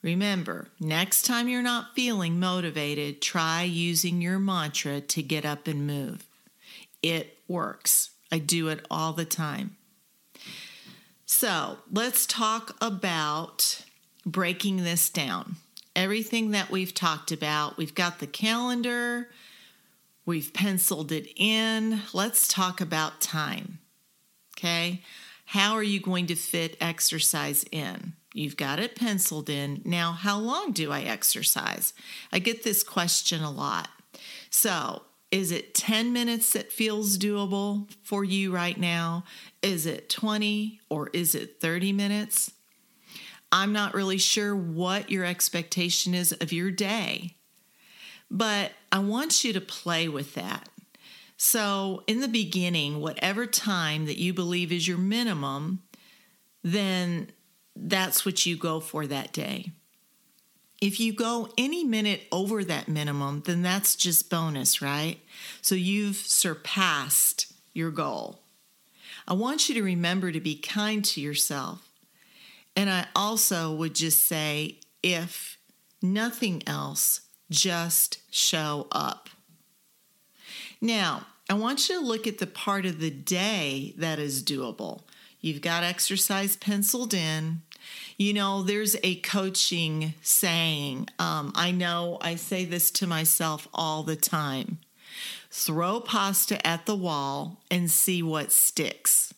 Remember, 0.02 0.66
next 0.80 1.22
time 1.22 1.46
you're 1.46 1.62
not 1.62 1.94
feeling 1.94 2.40
motivated, 2.40 3.22
try 3.22 3.62
using 3.62 4.20
your 4.20 4.40
mantra 4.40 5.00
to 5.00 5.22
get 5.22 5.44
up 5.44 5.68
and 5.68 5.86
move. 5.86 6.26
It 7.02 7.38
works. 7.46 8.10
I 8.32 8.38
do 8.38 8.68
it 8.68 8.84
all 8.90 9.12
the 9.12 9.24
time. 9.24 9.76
So 11.24 11.78
let's 11.90 12.26
talk 12.26 12.76
about 12.80 13.84
breaking 14.26 14.78
this 14.78 15.08
down. 15.08 15.56
Everything 15.94 16.52
that 16.52 16.70
we've 16.70 16.94
talked 16.94 17.32
about, 17.32 17.76
we've 17.76 17.94
got 17.94 18.18
the 18.18 18.26
calendar, 18.26 19.28
We've 20.24 20.52
penciled 20.52 21.10
it 21.10 21.28
in. 21.36 22.00
Let's 22.12 22.46
talk 22.46 22.80
about 22.80 23.20
time. 23.20 23.78
Okay. 24.56 25.02
How 25.46 25.74
are 25.74 25.82
you 25.82 26.00
going 26.00 26.26
to 26.28 26.36
fit 26.36 26.76
exercise 26.80 27.64
in? 27.72 28.14
You've 28.32 28.56
got 28.56 28.78
it 28.78 28.96
penciled 28.96 29.50
in. 29.50 29.82
Now, 29.84 30.12
how 30.12 30.38
long 30.38 30.72
do 30.72 30.92
I 30.92 31.02
exercise? 31.02 31.92
I 32.32 32.38
get 32.38 32.62
this 32.62 32.82
question 32.82 33.42
a 33.42 33.50
lot. 33.50 33.88
So, 34.48 35.02
is 35.30 35.50
it 35.50 35.74
10 35.74 36.12
minutes 36.12 36.52
that 36.52 36.72
feels 36.72 37.18
doable 37.18 37.90
for 38.02 38.22
you 38.22 38.52
right 38.52 38.78
now? 38.78 39.24
Is 39.62 39.86
it 39.86 40.08
20 40.08 40.80
or 40.88 41.08
is 41.12 41.34
it 41.34 41.60
30 41.60 41.92
minutes? 41.92 42.52
I'm 43.52 43.72
not 43.72 43.94
really 43.94 44.18
sure 44.18 44.56
what 44.56 45.10
your 45.10 45.24
expectation 45.24 46.14
is 46.14 46.32
of 46.32 46.52
your 46.52 46.70
day. 46.70 47.36
But 48.30 48.72
I 48.90 48.98
want 49.00 49.44
you 49.44 49.52
to 49.52 49.60
play 49.60 50.08
with 50.08 50.34
that. 50.34 50.70
So, 51.36 52.02
in 52.06 52.20
the 52.20 52.28
beginning, 52.28 53.00
whatever 53.00 53.46
time 53.46 54.06
that 54.06 54.16
you 54.16 54.32
believe 54.32 54.72
is 54.72 54.88
your 54.88 54.96
minimum, 54.96 55.82
then 56.62 57.30
that's 57.74 58.24
what 58.24 58.46
you 58.46 58.56
go 58.56 58.80
for 58.80 59.06
that 59.06 59.32
day. 59.32 59.72
If 60.80 60.98
you 60.98 61.12
go 61.12 61.48
any 61.58 61.84
minute 61.84 62.22
over 62.32 62.64
that 62.64 62.88
minimum, 62.88 63.42
then 63.44 63.62
that's 63.62 63.94
just 63.94 64.30
bonus, 64.30 64.82
right? 64.82 65.18
So 65.60 65.74
you've 65.74 66.16
surpassed 66.16 67.52
your 67.72 67.90
goal. 67.90 68.40
I 69.26 69.34
want 69.34 69.68
you 69.68 69.74
to 69.76 69.82
remember 69.82 70.32
to 70.32 70.40
be 70.40 70.56
kind 70.56 71.04
to 71.04 71.20
yourself. 71.20 71.91
And 72.76 72.88
I 72.88 73.06
also 73.14 73.74
would 73.74 73.94
just 73.94 74.22
say 74.22 74.80
if 75.02 75.58
nothing 76.00 76.62
else, 76.66 77.22
just 77.50 78.18
show 78.30 78.86
up. 78.92 79.28
Now, 80.80 81.26
I 81.50 81.54
want 81.54 81.88
you 81.88 82.00
to 82.00 82.06
look 82.06 82.26
at 82.26 82.38
the 82.38 82.46
part 82.46 82.86
of 82.86 82.98
the 82.98 83.10
day 83.10 83.94
that 83.98 84.18
is 84.18 84.42
doable. 84.42 85.02
You've 85.40 85.60
got 85.60 85.82
exercise 85.82 86.56
penciled 86.56 87.12
in. 87.12 87.62
You 88.16 88.32
know, 88.32 88.62
there's 88.62 88.96
a 89.02 89.16
coaching 89.16 90.14
saying. 90.22 91.08
Um, 91.18 91.52
I 91.54 91.72
know 91.72 92.18
I 92.20 92.36
say 92.36 92.64
this 92.64 92.90
to 92.92 93.06
myself 93.06 93.68
all 93.74 94.02
the 94.02 94.16
time 94.16 94.78
throw 95.50 96.00
pasta 96.00 96.66
at 96.66 96.86
the 96.86 96.96
wall 96.96 97.60
and 97.70 97.90
see 97.90 98.22
what 98.22 98.50
sticks. 98.50 99.34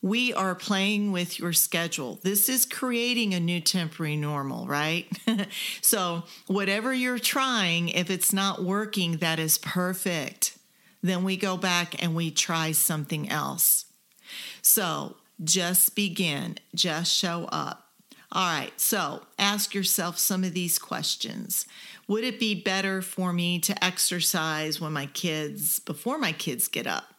We 0.00 0.32
are 0.32 0.54
playing 0.54 1.10
with 1.10 1.40
your 1.40 1.52
schedule. 1.52 2.20
This 2.22 2.48
is 2.48 2.64
creating 2.64 3.34
a 3.34 3.40
new 3.40 3.60
temporary 3.60 4.16
normal, 4.16 4.66
right? 4.66 5.06
so, 5.80 6.22
whatever 6.46 6.94
you're 6.94 7.18
trying, 7.18 7.88
if 7.88 8.08
it's 8.08 8.32
not 8.32 8.62
working, 8.62 9.16
that 9.16 9.40
is 9.40 9.58
perfect. 9.58 10.56
Then 11.02 11.24
we 11.24 11.36
go 11.36 11.56
back 11.56 12.00
and 12.00 12.14
we 12.14 12.30
try 12.30 12.70
something 12.72 13.28
else. 13.28 13.86
So, 14.62 15.16
just 15.42 15.96
begin, 15.96 16.58
just 16.74 17.12
show 17.12 17.48
up. 17.50 17.84
All 18.30 18.46
right, 18.46 18.78
so 18.78 19.22
ask 19.38 19.74
yourself 19.74 20.18
some 20.18 20.44
of 20.44 20.52
these 20.52 20.78
questions. 20.78 21.66
Would 22.08 22.24
it 22.24 22.38
be 22.38 22.54
better 22.54 23.00
for 23.00 23.32
me 23.32 23.58
to 23.60 23.84
exercise 23.84 24.80
when 24.80 24.92
my 24.92 25.06
kids, 25.06 25.80
before 25.80 26.18
my 26.18 26.32
kids 26.32 26.68
get 26.68 26.86
up? 26.86 27.14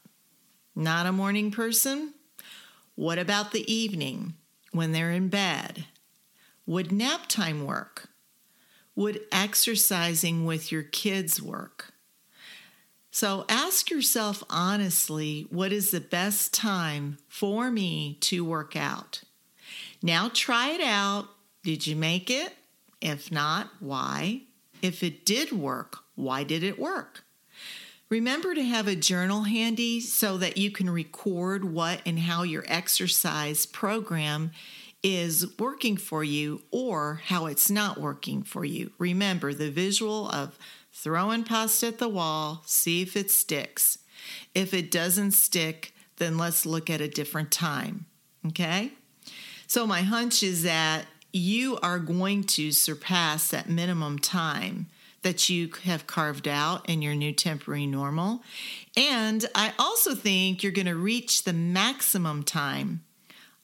Not 0.75 1.07
a 1.07 1.11
morning 1.11 1.51
person? 1.51 2.13
What 2.99 3.17
about 3.17 3.53
the 3.53 3.73
evening 3.73 4.33
when 4.73 4.91
they're 4.91 5.13
in 5.13 5.29
bed? 5.29 5.85
Would 6.65 6.91
nap 6.91 7.27
time 7.29 7.65
work? 7.65 8.09
Would 8.93 9.21
exercising 9.31 10.43
with 10.43 10.69
your 10.69 10.83
kids 10.83 11.41
work? 11.41 11.93
So 13.09 13.45
ask 13.47 13.89
yourself 13.89 14.43
honestly 14.49 15.47
what 15.49 15.71
is 15.71 15.91
the 15.91 16.01
best 16.01 16.53
time 16.53 17.19
for 17.29 17.71
me 17.71 18.17
to 18.19 18.43
work 18.43 18.75
out? 18.75 19.21
Now 20.03 20.29
try 20.33 20.71
it 20.71 20.81
out. 20.81 21.29
Did 21.63 21.87
you 21.87 21.95
make 21.95 22.29
it? 22.29 22.53
If 22.99 23.31
not, 23.31 23.69
why? 23.79 24.41
If 24.81 25.03
it 25.03 25.25
did 25.25 25.53
work, 25.53 25.99
why 26.15 26.43
did 26.43 26.63
it 26.63 26.77
work? 26.77 27.23
Remember 28.09 28.55
to 28.55 28.63
have 28.63 28.87
a 28.87 28.95
journal 28.95 29.43
handy 29.43 29.99
so 29.99 30.37
that 30.37 30.57
you 30.57 30.71
can 30.71 30.89
record 30.89 31.63
what 31.63 32.01
and 32.07 32.17
how 32.17 32.41
your 32.41 32.63
exercise 32.67 33.67
program 33.67 34.49
is 35.03 35.57
working 35.59 35.95
for 35.95 36.23
you 36.23 36.63
or 36.71 37.21
how 37.25 37.45
it's 37.45 37.69
not 37.69 38.01
working 38.01 38.41
for 38.41 38.65
you. 38.65 38.91
Remember 38.97 39.53
the 39.53 39.69
visual 39.69 40.27
of 40.31 40.57
throwing 40.91 41.43
pasta 41.43 41.87
at 41.87 41.99
the 41.99 42.09
wall, 42.09 42.63
see 42.65 43.03
if 43.03 43.15
it 43.15 43.29
sticks. 43.29 43.99
If 44.55 44.73
it 44.73 44.89
doesn't 44.89 45.31
stick, 45.31 45.93
then 46.17 46.35
let's 46.35 46.65
look 46.65 46.89
at 46.89 47.01
a 47.01 47.07
different 47.07 47.51
time. 47.51 48.07
Okay? 48.47 48.91
So, 49.67 49.85
my 49.85 50.01
hunch 50.01 50.41
is 50.41 50.63
that 50.63 51.05
you 51.31 51.77
are 51.77 51.99
going 51.99 52.43
to 52.43 52.71
surpass 52.71 53.49
that 53.49 53.69
minimum 53.69 54.17
time 54.17 54.87
that 55.21 55.49
you 55.49 55.71
have 55.83 56.07
carved 56.07 56.47
out 56.47 56.89
in 56.89 57.01
your 57.01 57.15
new 57.15 57.31
temporary 57.31 57.85
normal. 57.85 58.41
And 58.95 59.45
I 59.53 59.73
also 59.77 60.15
think 60.15 60.63
you're 60.63 60.71
going 60.71 60.87
to 60.87 60.95
reach 60.95 61.43
the 61.43 61.53
maximum 61.53 62.43
time 62.43 63.03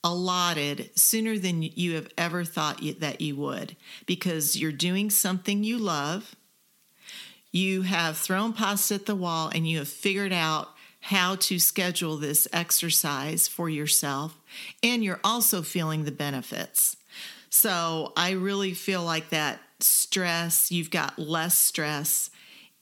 allotted 0.03 0.91
sooner 0.95 1.37
than 1.39 1.63
you 1.63 1.95
have 1.95 2.09
ever 2.17 2.43
thought 2.43 2.81
that 2.99 3.21
you 3.21 3.35
would 3.35 3.75
because 4.05 4.55
you're 4.55 4.71
doing 4.71 5.09
something 5.09 5.63
you 5.63 5.77
love. 5.77 6.35
You 7.51 7.83
have 7.83 8.17
thrown 8.17 8.53
pasta 8.53 8.95
at 8.95 9.05
the 9.05 9.15
wall 9.15 9.49
and 9.53 9.67
you 9.67 9.79
have 9.79 9.87
figured 9.87 10.33
out 10.33 10.69
how 10.99 11.35
to 11.35 11.59
schedule 11.59 12.17
this 12.17 12.47
exercise 12.51 13.47
for 13.47 13.69
yourself, 13.69 14.35
and 14.81 15.03
you're 15.03 15.19
also 15.23 15.61
feeling 15.61 16.03
the 16.03 16.11
benefits. 16.11 16.97
So 17.51 18.11
I 18.17 18.31
really 18.31 18.73
feel 18.73 19.03
like 19.03 19.29
that 19.29 19.59
stress, 19.79 20.71
you've 20.71 20.91
got 20.91 21.19
less 21.19 21.57
stress. 21.57 22.29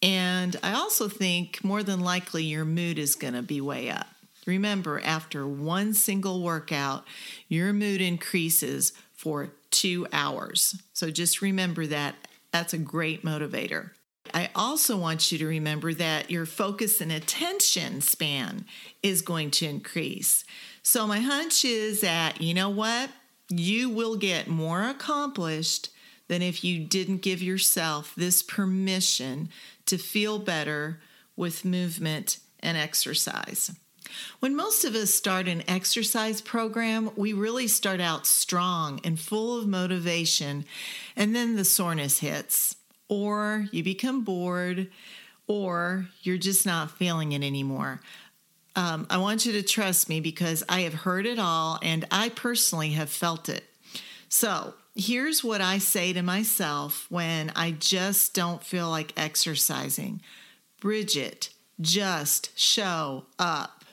And 0.02 0.56
I 0.62 0.74
also 0.74 1.08
think 1.08 1.64
more 1.64 1.84
than 1.84 2.02
likely 2.02 2.44
your 2.44 2.66
mood 2.66 3.00
is 3.00 3.16
going 3.16 3.34
to 3.34 3.42
be 3.42 3.62
way 3.62 3.90
up. 3.90 4.08
Remember, 4.46 5.00
after 5.04 5.48
one 5.48 5.94
single 5.94 6.42
workout, 6.42 7.06
your 7.48 7.72
mood 7.72 8.02
increases 8.02 8.92
for 9.14 9.54
two 9.72 10.06
hours. 10.12 10.82
So 10.92 11.10
just 11.10 11.42
remember 11.42 11.88
that. 11.88 12.16
That's 12.52 12.74
a 12.74 12.78
great 12.78 13.24
motivator. 13.24 13.92
I 14.34 14.50
also 14.56 14.98
want 14.98 15.32
you 15.32 15.38
to 15.40 15.48
remember 15.48 15.94
that 15.94 16.30
your 16.30 16.46
focus 16.46 17.02
and 17.02 17.12
attention 17.12 18.02
span 18.02 18.66
is 19.02 19.22
going 19.22 19.52
to 19.52 19.66
increase. 19.66 20.46
So, 20.82 21.08
my 21.08 21.20
hunch 21.20 21.66
is 21.66 22.02
that, 22.02 22.42
you 22.42 22.54
know 22.54 22.70
what? 22.70 23.10
You 23.50 23.90
will 23.90 24.16
get 24.16 24.48
more 24.48 24.84
accomplished 24.84 25.90
than 26.34 26.42
if 26.42 26.64
you 26.64 26.80
didn't 26.80 27.22
give 27.22 27.44
yourself 27.44 28.16
this 28.18 28.42
permission 28.42 29.50
to 29.86 30.00
feel 30.00 30.40
better 30.40 31.00
with 31.36 31.64
movement 31.64 32.40
and 32.60 32.76
exercise. 32.76 33.72
When 34.40 34.56
most 34.56 34.84
of 34.84 34.96
us 34.96 35.14
start 35.14 35.48
an 35.48 35.62
exercise 35.68 36.42
program, 36.42 37.12
we 37.16 37.34
really 37.34 37.68
start 37.68 38.02
out 38.02 38.26
strong 38.26 39.00
and 39.04 39.20
full 39.20 39.60
of 39.60 39.68
motivation, 39.68 40.66
and 41.16 41.36
then 41.36 41.56
the 41.56 41.64
soreness 41.64 42.18
hits, 42.18 42.78
or 43.08 43.68
you 43.72 43.84
become 43.84 44.24
bored, 44.24 44.90
or 45.46 46.08
you're 46.24 46.40
just 46.40 46.66
not 46.66 46.98
feeling 46.98 47.34
it 47.34 47.44
anymore. 47.44 48.02
Um, 48.76 49.06
I 49.08 49.18
want 49.18 49.46
you 49.46 49.52
to 49.52 49.62
trust 49.62 50.10
me 50.10 50.20
because 50.20 50.64
I 50.68 50.82
have 50.82 50.96
heard 50.96 51.28
it 51.28 51.38
all 51.38 51.78
and 51.84 52.08
I 52.10 52.30
personally 52.30 52.94
have 52.94 53.12
felt 53.12 53.50
it. 53.50 53.66
So, 54.30 54.74
here's 54.96 55.44
what 55.44 55.62
I 55.62 55.78
say 55.78 56.14
to 56.14 56.22
myself 56.22 57.08
when 57.10 57.52
I 57.56 57.72
just 57.72 58.34
don't 58.34 58.64
feel 58.64 58.90
like 58.90 59.14
exercising 59.18 60.22
Bridget, 60.80 61.50
just 61.80 62.58
show 62.60 63.26
up. 63.40 63.86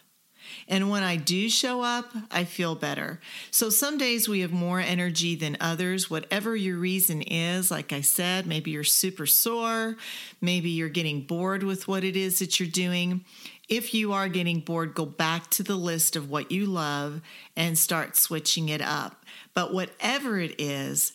And 0.66 0.90
when 0.90 1.04
I 1.04 1.14
do 1.14 1.48
show 1.48 1.82
up, 1.82 2.12
I 2.30 2.42
feel 2.42 2.74
better. 2.74 3.20
So 3.52 3.70
some 3.70 3.96
days 3.96 4.28
we 4.28 4.40
have 4.40 4.50
more 4.50 4.80
energy 4.80 5.36
than 5.36 5.56
others, 5.60 6.10
whatever 6.10 6.56
your 6.56 6.78
reason 6.78 7.22
is. 7.22 7.70
Like 7.70 7.92
I 7.92 8.00
said, 8.00 8.46
maybe 8.46 8.72
you're 8.72 8.82
super 8.82 9.26
sore, 9.26 9.96
maybe 10.40 10.70
you're 10.70 10.88
getting 10.88 11.22
bored 11.22 11.62
with 11.62 11.86
what 11.86 12.02
it 12.02 12.16
is 12.16 12.40
that 12.40 12.58
you're 12.58 12.68
doing. 12.68 13.24
If 13.70 13.94
you 13.94 14.12
are 14.12 14.28
getting 14.28 14.60
bored, 14.60 14.94
go 14.94 15.06
back 15.06 15.48
to 15.50 15.62
the 15.62 15.76
list 15.76 16.16
of 16.16 16.28
what 16.28 16.50
you 16.50 16.66
love 16.66 17.22
and 17.56 17.78
start 17.78 18.16
switching 18.16 18.68
it 18.68 18.82
up. 18.82 19.24
But 19.54 19.72
whatever 19.72 20.40
it 20.40 20.60
is, 20.60 21.12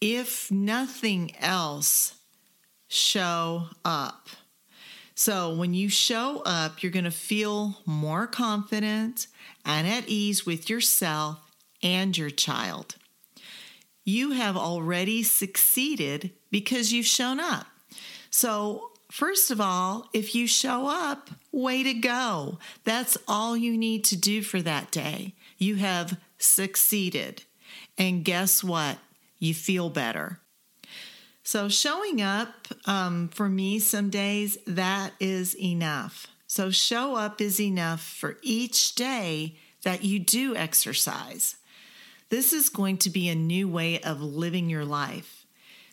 if 0.00 0.50
nothing 0.50 1.36
else, 1.38 2.14
show 2.88 3.66
up. 3.84 4.30
So 5.14 5.54
when 5.54 5.74
you 5.74 5.90
show 5.90 6.42
up, 6.46 6.82
you're 6.82 6.90
going 6.90 7.04
to 7.04 7.10
feel 7.10 7.82
more 7.84 8.26
confident 8.26 9.26
and 9.66 9.86
at 9.86 10.08
ease 10.08 10.46
with 10.46 10.70
yourself 10.70 11.38
and 11.82 12.16
your 12.16 12.30
child. 12.30 12.96
You 14.06 14.30
have 14.30 14.56
already 14.56 15.22
succeeded 15.22 16.30
because 16.50 16.94
you've 16.94 17.04
shown 17.04 17.38
up. 17.38 17.66
So, 18.30 18.89
first 19.10 19.50
of 19.50 19.60
all, 19.60 20.08
if 20.12 20.34
you 20.34 20.46
show 20.46 20.86
up, 20.88 21.30
way 21.52 21.82
to 21.82 21.94
go. 21.94 22.58
That's 22.84 23.18
all 23.26 23.56
you 23.56 23.76
need 23.76 24.04
to 24.04 24.16
do 24.16 24.42
for 24.42 24.62
that 24.62 24.90
day. 24.90 25.34
You 25.58 25.76
have 25.76 26.18
succeeded. 26.38 27.44
And 27.98 28.24
guess 28.24 28.64
what? 28.64 28.98
You 29.38 29.54
feel 29.54 29.90
better. 29.90 30.40
So, 31.42 31.68
showing 31.68 32.22
up 32.22 32.68
um, 32.84 33.28
for 33.28 33.48
me 33.48 33.78
some 33.78 34.10
days, 34.10 34.56
that 34.66 35.12
is 35.18 35.56
enough. 35.58 36.26
So, 36.46 36.70
show 36.70 37.16
up 37.16 37.40
is 37.40 37.60
enough 37.60 38.02
for 38.02 38.36
each 38.42 38.94
day 38.94 39.56
that 39.82 40.04
you 40.04 40.18
do 40.18 40.54
exercise. 40.54 41.56
This 42.28 42.52
is 42.52 42.68
going 42.68 42.98
to 42.98 43.10
be 43.10 43.28
a 43.28 43.34
new 43.34 43.68
way 43.68 44.00
of 44.00 44.22
living 44.22 44.70
your 44.70 44.84
life. 44.84 45.39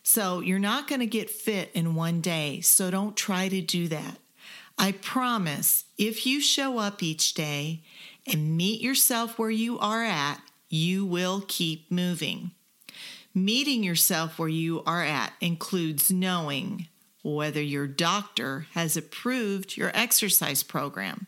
So, 0.09 0.39
you're 0.39 0.57
not 0.57 0.87
going 0.87 1.01
to 1.01 1.05
get 1.05 1.29
fit 1.29 1.69
in 1.73 1.93
one 1.93 2.21
day, 2.21 2.61
so 2.61 2.89
don't 2.89 3.17
try 3.17 3.49
to 3.49 3.59
do 3.59 3.89
that. 3.89 4.19
I 4.77 4.93
promise 4.93 5.83
if 5.97 6.25
you 6.25 6.39
show 6.39 6.77
up 6.77 7.03
each 7.03 7.33
day 7.33 7.83
and 8.25 8.55
meet 8.55 8.79
yourself 8.79 9.37
where 9.37 9.49
you 9.49 9.77
are 9.79 10.05
at, 10.05 10.39
you 10.69 11.05
will 11.05 11.43
keep 11.49 11.91
moving. 11.91 12.51
Meeting 13.35 13.83
yourself 13.83 14.39
where 14.39 14.47
you 14.47 14.81
are 14.85 15.03
at 15.03 15.33
includes 15.41 16.09
knowing 16.09 16.87
whether 17.21 17.61
your 17.61 17.85
doctor 17.85 18.67
has 18.75 18.95
approved 18.95 19.75
your 19.75 19.91
exercise 19.93 20.63
program. 20.63 21.27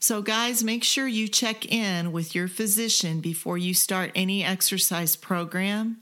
So, 0.00 0.22
guys, 0.22 0.64
make 0.64 0.84
sure 0.84 1.06
you 1.06 1.28
check 1.28 1.70
in 1.70 2.12
with 2.12 2.34
your 2.34 2.48
physician 2.48 3.20
before 3.20 3.58
you 3.58 3.74
start 3.74 4.10
any 4.14 4.42
exercise 4.42 5.16
program, 5.16 5.98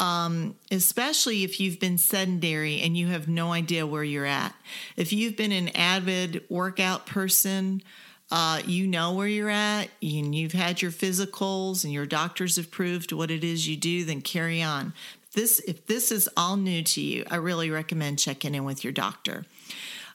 um, 0.00 0.54
especially 0.70 1.44
if 1.44 1.60
you've 1.60 1.80
been 1.80 1.98
sedentary 1.98 2.80
and 2.80 2.96
you 2.96 3.08
have 3.08 3.28
no 3.28 3.52
idea 3.52 3.86
where 3.86 4.04
you're 4.04 4.26
at. 4.26 4.54
If 4.96 5.12
you've 5.12 5.36
been 5.36 5.52
an 5.52 5.68
avid 5.70 6.44
workout 6.48 7.06
person, 7.06 7.82
uh, 8.30 8.60
you 8.66 8.86
know 8.86 9.14
where 9.14 9.26
you're 9.26 9.50
at 9.50 9.88
and 10.02 10.34
you've 10.34 10.52
had 10.52 10.82
your 10.82 10.90
physicals 10.90 11.84
and 11.84 11.92
your 11.92 12.06
doctors 12.06 12.56
have 12.56 12.70
proved 12.70 13.12
what 13.12 13.30
it 13.30 13.42
is 13.42 13.66
you 13.66 13.76
do, 13.76 14.04
then 14.04 14.20
carry 14.20 14.62
on. 14.62 14.92
This, 15.34 15.60
if 15.60 15.86
this 15.86 16.12
is 16.12 16.28
all 16.36 16.56
new 16.56 16.82
to 16.82 17.00
you, 17.00 17.24
I 17.30 17.36
really 17.36 17.70
recommend 17.70 18.18
checking 18.18 18.54
in 18.54 18.64
with 18.64 18.84
your 18.84 18.92
doctor. 18.92 19.46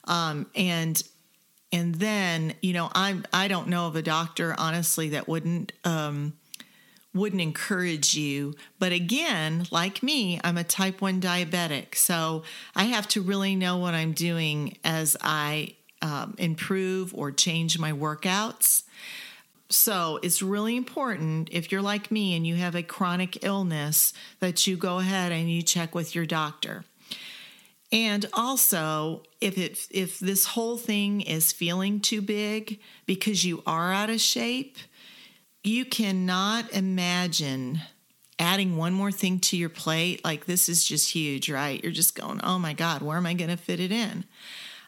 Um, 0.06 0.48
and 0.56 1.02
and 1.72 1.96
then 1.96 2.54
you 2.62 2.74
know 2.74 2.90
I'm 2.94 3.26
I 3.34 3.48
don't 3.48 3.68
know 3.68 3.88
of 3.88 3.96
a 3.96 4.02
doctor 4.02 4.56
honestly 4.58 5.10
that 5.10 5.28
wouldn't 5.28 5.74
um, 5.84 6.34
wouldn't 7.14 7.42
encourage 7.42 8.16
you. 8.16 8.56
But 8.80 8.92
again, 8.92 9.68
like 9.72 10.02
me, 10.02 10.40
I'm 10.44 10.58
a 10.58 10.64
type 10.64 11.02
1 11.02 11.22
diabetic. 11.22 11.96
So 11.96 12.44
I 12.76 12.86
have 12.86 13.08
to 13.10 13.22
really 13.22 13.56
know 13.56 13.78
what 13.78 13.94
I'm 13.94 14.14
doing 14.14 14.78
as 14.84 15.16
I 15.22 15.76
um, 16.02 16.36
improve 16.38 17.14
or 17.14 17.32
change 17.32 17.80
my 17.80 17.92
workouts. 17.92 18.84
So 19.70 20.20
it's 20.22 20.42
really 20.42 20.76
important 20.76 21.50
if 21.52 21.72
you're 21.72 21.82
like 21.82 22.12
me 22.12 22.36
and 22.36 22.46
you 22.46 22.56
have 22.56 22.76
a 22.76 22.84
chronic 22.84 23.44
illness 23.44 24.14
that 24.40 24.68
you 24.68 24.78
go 24.78 25.00
ahead 25.00 25.32
and 25.32 25.50
you 25.50 25.62
check 25.62 25.96
with 25.96 26.14
your 26.14 26.26
doctor. 26.26 26.84
And 27.92 28.26
also, 28.34 29.22
if 29.40 29.58
it 29.58 29.88
if 29.92 30.18
this 30.18 30.46
whole 30.48 30.78
thing 30.78 31.22
is 31.22 31.52
feeling 31.52 32.00
too 32.00 32.24
big 32.24 32.80
because 33.06 33.46
you 33.46 33.62
are 33.68 33.94
out 33.94 34.10
of 34.10 34.20
shape, 34.20 34.78
you 35.64 35.86
cannot 35.86 36.72
imagine 36.74 37.82
adding 38.38 38.76
one 38.76 38.94
more 38.94 39.12
thing 39.12 39.40
to 39.40 39.58
your 39.58 39.70
plate. 39.70 40.24
Like 40.24 40.46
this 40.46 40.68
is 40.68 40.84
just 40.84 41.12
huge, 41.12 41.50
right? 41.50 41.82
You're 41.82 41.92
just 41.92 42.16
going, 42.16 42.42
"Oh 42.44 42.60
my 42.60 42.74
god, 42.74 43.02
where 43.02 43.18
am 43.18 43.26
I 43.26 43.34
going 43.34 43.50
to 43.50 43.58
fit 43.58 43.80
it 43.80 43.92
in?" 43.92 44.26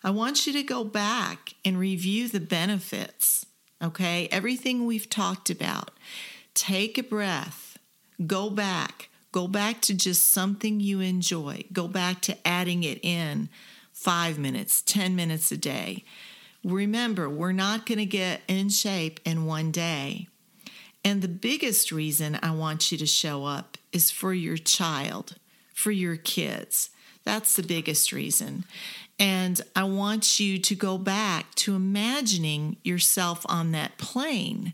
I 0.03 0.11
want 0.11 0.45
you 0.45 0.53
to 0.53 0.61
go 0.61 0.83
back 0.83 1.53
and 1.63 1.79
review 1.79 2.27
the 2.27 2.39
benefits, 2.39 3.45
okay? 3.81 4.27
Everything 4.31 4.85
we've 4.85 5.09
talked 5.09 5.49
about. 5.49 5.89
Take 6.53 6.99
a 6.99 7.03
breath, 7.03 7.79
go 8.27 8.51
back, 8.51 9.09
go 9.31 9.47
back 9.47 9.81
to 9.81 9.95
just 9.95 10.29
something 10.29 10.79
you 10.79 10.99
enjoy, 10.99 11.63
go 11.73 11.87
back 11.87 12.21
to 12.21 12.47
adding 12.47 12.83
it 12.83 13.03
in 13.03 13.49
five 13.91 14.37
minutes, 14.37 14.83
10 14.83 15.15
minutes 15.15 15.51
a 15.51 15.57
day. 15.57 16.03
Remember, 16.63 17.27
we're 17.27 17.51
not 17.51 17.87
going 17.87 17.97
to 17.97 18.05
get 18.05 18.41
in 18.47 18.69
shape 18.69 19.19
in 19.25 19.45
one 19.45 19.71
day. 19.71 20.27
And 21.05 21.21
the 21.21 21.27
biggest 21.27 21.91
reason 21.91 22.39
I 22.41 22.51
want 22.51 22.91
you 22.91 22.97
to 22.97 23.05
show 23.05 23.45
up 23.45 23.77
is 23.93 24.09
for 24.09 24.33
your 24.33 24.57
child, 24.57 25.35
for 25.73 25.91
your 25.91 26.17
kids. 26.17 26.89
That's 27.23 27.55
the 27.55 27.63
biggest 27.63 28.11
reason. 28.11 28.65
And 29.19 29.61
I 29.75 29.83
want 29.83 30.39
you 30.39 30.57
to 30.57 30.75
go 30.75 30.97
back 30.97 31.55
to 31.55 31.75
imagining 31.75 32.77
yourself 32.83 33.45
on 33.47 33.71
that 33.71 33.97
plane 33.97 34.73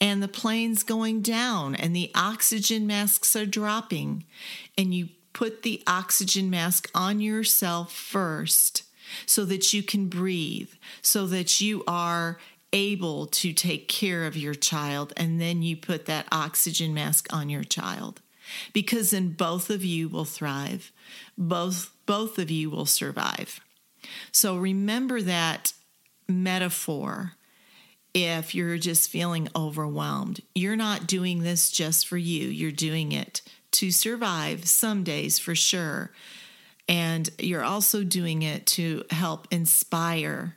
and 0.00 0.22
the 0.22 0.28
plane's 0.28 0.82
going 0.82 1.22
down 1.22 1.74
and 1.74 1.96
the 1.96 2.10
oxygen 2.14 2.86
masks 2.86 3.34
are 3.34 3.46
dropping. 3.46 4.24
And 4.76 4.94
you 4.94 5.08
put 5.32 5.62
the 5.62 5.82
oxygen 5.86 6.50
mask 6.50 6.90
on 6.94 7.20
yourself 7.20 7.92
first 7.92 8.82
so 9.24 9.44
that 9.44 9.72
you 9.72 9.82
can 9.82 10.08
breathe, 10.08 10.70
so 11.00 11.26
that 11.26 11.60
you 11.60 11.82
are 11.86 12.38
able 12.76 13.26
to 13.26 13.54
take 13.54 13.88
care 13.88 14.24
of 14.24 14.36
your 14.36 14.54
child. 14.54 15.14
And 15.16 15.40
then 15.40 15.62
you 15.62 15.76
put 15.76 16.04
that 16.06 16.28
oxygen 16.30 16.92
mask 16.92 17.26
on 17.32 17.48
your 17.48 17.64
child 17.64 18.20
because 18.74 19.10
then 19.10 19.30
both 19.30 19.70
of 19.70 19.82
you 19.82 20.08
will 20.08 20.26
thrive. 20.26 20.92
Both 21.38 21.92
both 22.04 22.38
of 22.38 22.50
you 22.50 22.70
will 22.70 22.86
survive. 22.86 23.60
So 24.30 24.56
remember 24.56 25.22
that 25.22 25.72
metaphor 26.28 27.32
if 28.14 28.54
you're 28.54 28.78
just 28.78 29.10
feeling 29.10 29.48
overwhelmed. 29.56 30.40
You're 30.54 30.76
not 30.76 31.06
doing 31.06 31.40
this 31.42 31.70
just 31.70 32.06
for 32.06 32.16
you, 32.16 32.48
you're 32.48 32.70
doing 32.70 33.12
it 33.12 33.42
to 33.72 33.90
survive 33.90 34.66
some 34.66 35.02
days 35.02 35.38
for 35.38 35.54
sure. 35.54 36.12
And 36.88 37.28
you're 37.38 37.64
also 37.64 38.04
doing 38.04 38.42
it 38.42 38.64
to 38.66 39.02
help 39.10 39.48
inspire 39.50 40.54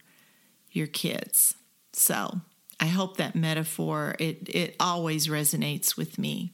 your 0.71 0.87
kids. 0.87 1.55
So 1.93 2.41
I 2.79 2.87
hope 2.87 3.17
that 3.17 3.35
metaphor 3.35 4.15
it 4.19 4.47
it 4.47 4.75
always 4.79 5.27
resonates 5.27 5.97
with 5.97 6.17
me. 6.17 6.53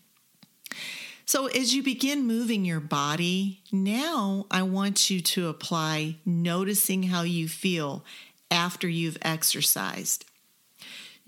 So 1.27 1.47
as 1.47 1.73
you 1.73 1.81
begin 1.81 2.27
moving 2.27 2.65
your 2.65 2.79
body, 2.79 3.61
now 3.71 4.45
I 4.51 4.61
want 4.61 5.09
you 5.09 5.21
to 5.21 5.47
apply 5.47 6.17
noticing 6.23 7.03
how 7.03 7.23
you 7.23 7.47
feel 7.47 8.05
after 8.51 8.87
you've 8.87 9.17
exercised. 9.23 10.25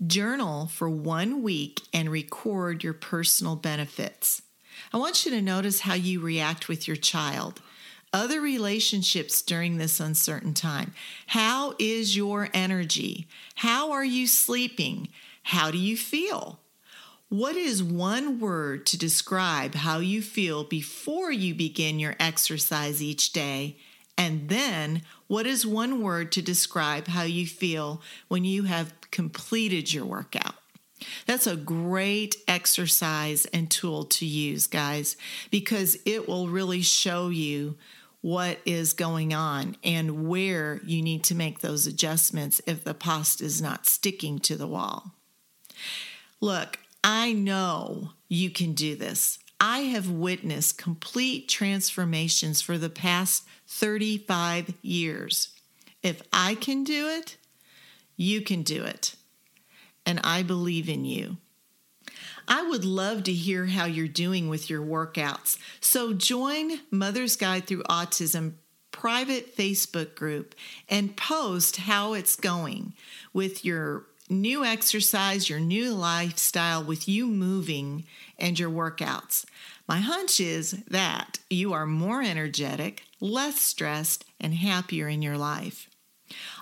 Journal 0.06 0.68
for 0.68 0.88
one 0.88 1.42
week 1.42 1.80
and 1.92 2.08
record 2.08 2.84
your 2.84 2.92
personal 2.92 3.56
benefits. 3.56 4.42
I 4.92 4.98
want 4.98 5.24
you 5.26 5.32
to 5.32 5.42
notice 5.42 5.80
how 5.80 5.94
you 5.94 6.20
react 6.20 6.68
with 6.68 6.86
your 6.86 6.96
child, 6.96 7.60
other 8.12 8.40
relationships 8.40 9.42
during 9.42 9.78
this 9.78 10.00
uncertain 10.00 10.54
time. 10.54 10.94
How 11.28 11.74
is 11.78 12.16
your 12.16 12.48
energy? 12.54 13.28
How 13.56 13.92
are 13.92 14.04
you 14.04 14.26
sleeping? 14.26 15.08
How 15.44 15.70
do 15.70 15.78
you 15.78 15.96
feel? 15.96 16.60
What 17.28 17.56
is 17.56 17.82
one 17.82 18.40
word 18.40 18.86
to 18.86 18.98
describe 18.98 19.74
how 19.74 19.98
you 19.98 20.22
feel 20.22 20.64
before 20.64 21.30
you 21.30 21.54
begin 21.54 21.98
your 21.98 22.16
exercise 22.18 23.02
each 23.02 23.32
day? 23.32 23.76
And 24.16 24.48
then, 24.48 25.02
what 25.26 25.46
is 25.46 25.66
one 25.66 26.02
word 26.02 26.32
to 26.32 26.42
describe 26.42 27.06
how 27.06 27.22
you 27.22 27.46
feel 27.46 28.02
when 28.28 28.44
you 28.44 28.64
have 28.64 28.94
completed 29.10 29.92
your 29.92 30.06
workout? 30.06 30.54
That's 31.26 31.46
a 31.46 31.54
great 31.56 32.36
exercise 32.48 33.46
and 33.46 33.70
tool 33.70 34.04
to 34.04 34.26
use, 34.26 34.66
guys, 34.66 35.16
because 35.50 35.98
it 36.04 36.28
will 36.28 36.48
really 36.48 36.82
show 36.82 37.28
you 37.28 37.76
what 38.20 38.58
is 38.64 38.92
going 38.92 39.32
on 39.32 39.76
and 39.84 40.28
where 40.28 40.80
you 40.84 41.02
need 41.02 41.22
to 41.24 41.34
make 41.34 41.60
those 41.60 41.86
adjustments 41.86 42.60
if 42.66 42.82
the 42.84 42.94
pasta 42.94 43.44
is 43.44 43.62
not 43.62 43.86
sticking 43.86 44.38
to 44.38 44.56
the 44.56 44.66
wall. 44.66 45.12
Look, 46.40 46.78
I 47.04 47.32
know 47.32 48.10
you 48.28 48.50
can 48.50 48.72
do 48.72 48.96
this. 48.96 49.38
I 49.60 49.80
have 49.80 50.10
witnessed 50.10 50.78
complete 50.78 51.48
transformations 51.48 52.60
for 52.60 52.78
the 52.78 52.90
past 52.90 53.44
35 53.66 54.74
years. 54.82 55.50
If 56.02 56.22
I 56.32 56.54
can 56.54 56.84
do 56.84 57.08
it, 57.08 57.36
you 58.16 58.40
can 58.40 58.62
do 58.62 58.84
it 58.84 59.14
and 60.08 60.20
I 60.24 60.42
believe 60.42 60.88
in 60.88 61.04
you. 61.04 61.36
I 62.48 62.62
would 62.62 62.84
love 62.84 63.24
to 63.24 63.32
hear 63.32 63.66
how 63.66 63.84
you're 63.84 64.08
doing 64.08 64.48
with 64.48 64.70
your 64.70 64.82
workouts. 64.82 65.58
So 65.80 66.14
join 66.14 66.80
Mother's 66.90 67.36
Guide 67.36 67.66
Through 67.66 67.82
Autism 67.82 68.54
private 68.90 69.54
Facebook 69.56 70.14
group 70.14 70.54
and 70.88 71.16
post 71.16 71.76
how 71.76 72.14
it's 72.14 72.34
going 72.34 72.94
with 73.32 73.64
your 73.64 74.06
new 74.30 74.64
exercise, 74.64 75.48
your 75.48 75.60
new 75.60 75.92
lifestyle, 75.92 76.82
with 76.82 77.06
you 77.06 77.26
moving 77.26 78.04
and 78.38 78.58
your 78.58 78.70
workouts. 78.70 79.44
My 79.86 80.00
hunch 80.00 80.40
is 80.40 80.72
that 80.88 81.38
you 81.50 81.72
are 81.74 81.86
more 81.86 82.22
energetic, 82.22 83.04
less 83.20 83.60
stressed, 83.60 84.24
and 84.40 84.54
happier 84.54 85.08
in 85.08 85.22
your 85.22 85.38
life. 85.38 85.88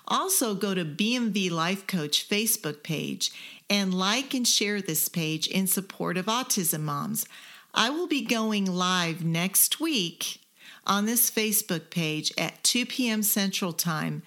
Also, 0.06 0.54
go 0.54 0.74
to 0.74 0.84
BMV 0.84 1.50
Life 1.50 1.86
Coach 1.86 2.28
Facebook 2.28 2.82
page 2.82 3.32
and 3.68 3.92
like 3.92 4.34
and 4.34 4.46
share 4.46 4.80
this 4.80 5.08
page 5.08 5.46
in 5.46 5.66
support 5.66 6.16
of 6.16 6.26
autism 6.26 6.82
moms. 6.82 7.26
I 7.74 7.90
will 7.90 8.06
be 8.06 8.24
going 8.24 8.64
live 8.66 9.24
next 9.24 9.80
week 9.80 10.40
on 10.86 11.06
this 11.06 11.30
Facebook 11.30 11.90
page 11.90 12.32
at 12.38 12.62
2 12.62 12.86
p.m. 12.86 13.22
Central 13.22 13.72
Time, 13.72 14.22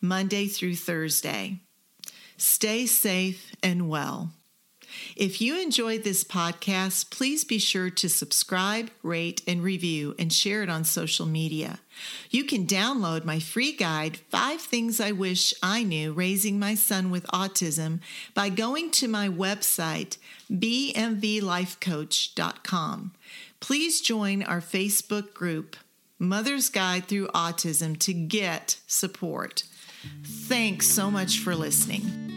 Monday 0.00 0.46
through 0.46 0.76
Thursday. 0.76 1.60
Stay 2.36 2.86
safe 2.86 3.54
and 3.62 3.88
well. 3.88 4.32
If 5.16 5.40
you 5.40 5.60
enjoyed 5.60 6.04
this 6.04 6.24
podcast, 6.24 7.10
please 7.10 7.44
be 7.44 7.58
sure 7.58 7.90
to 7.90 8.08
subscribe, 8.08 8.90
rate, 9.02 9.42
and 9.46 9.62
review 9.62 10.14
and 10.18 10.32
share 10.32 10.62
it 10.62 10.68
on 10.68 10.84
social 10.84 11.26
media. 11.26 11.80
You 12.30 12.44
can 12.44 12.66
download 12.66 13.24
my 13.24 13.40
free 13.40 13.72
guide, 13.72 14.16
Five 14.16 14.60
Things 14.60 15.00
I 15.00 15.12
Wish 15.12 15.54
I 15.62 15.82
Knew 15.82 16.12
Raising 16.12 16.58
My 16.58 16.74
Son 16.74 17.10
with 17.10 17.26
Autism, 17.26 18.00
by 18.34 18.48
going 18.48 18.90
to 18.92 19.08
my 19.08 19.28
website, 19.28 20.16
bmvlifecoach.com. 20.50 23.12
Please 23.60 24.00
join 24.00 24.42
our 24.42 24.60
Facebook 24.60 25.34
group, 25.34 25.76
Mother's 26.18 26.70
Guide 26.70 27.06
Through 27.06 27.28
Autism, 27.28 27.98
to 28.00 28.12
get 28.14 28.78
support. 28.86 29.64
Thanks 30.24 30.86
so 30.86 31.10
much 31.10 31.38
for 31.38 31.54
listening. 31.54 32.29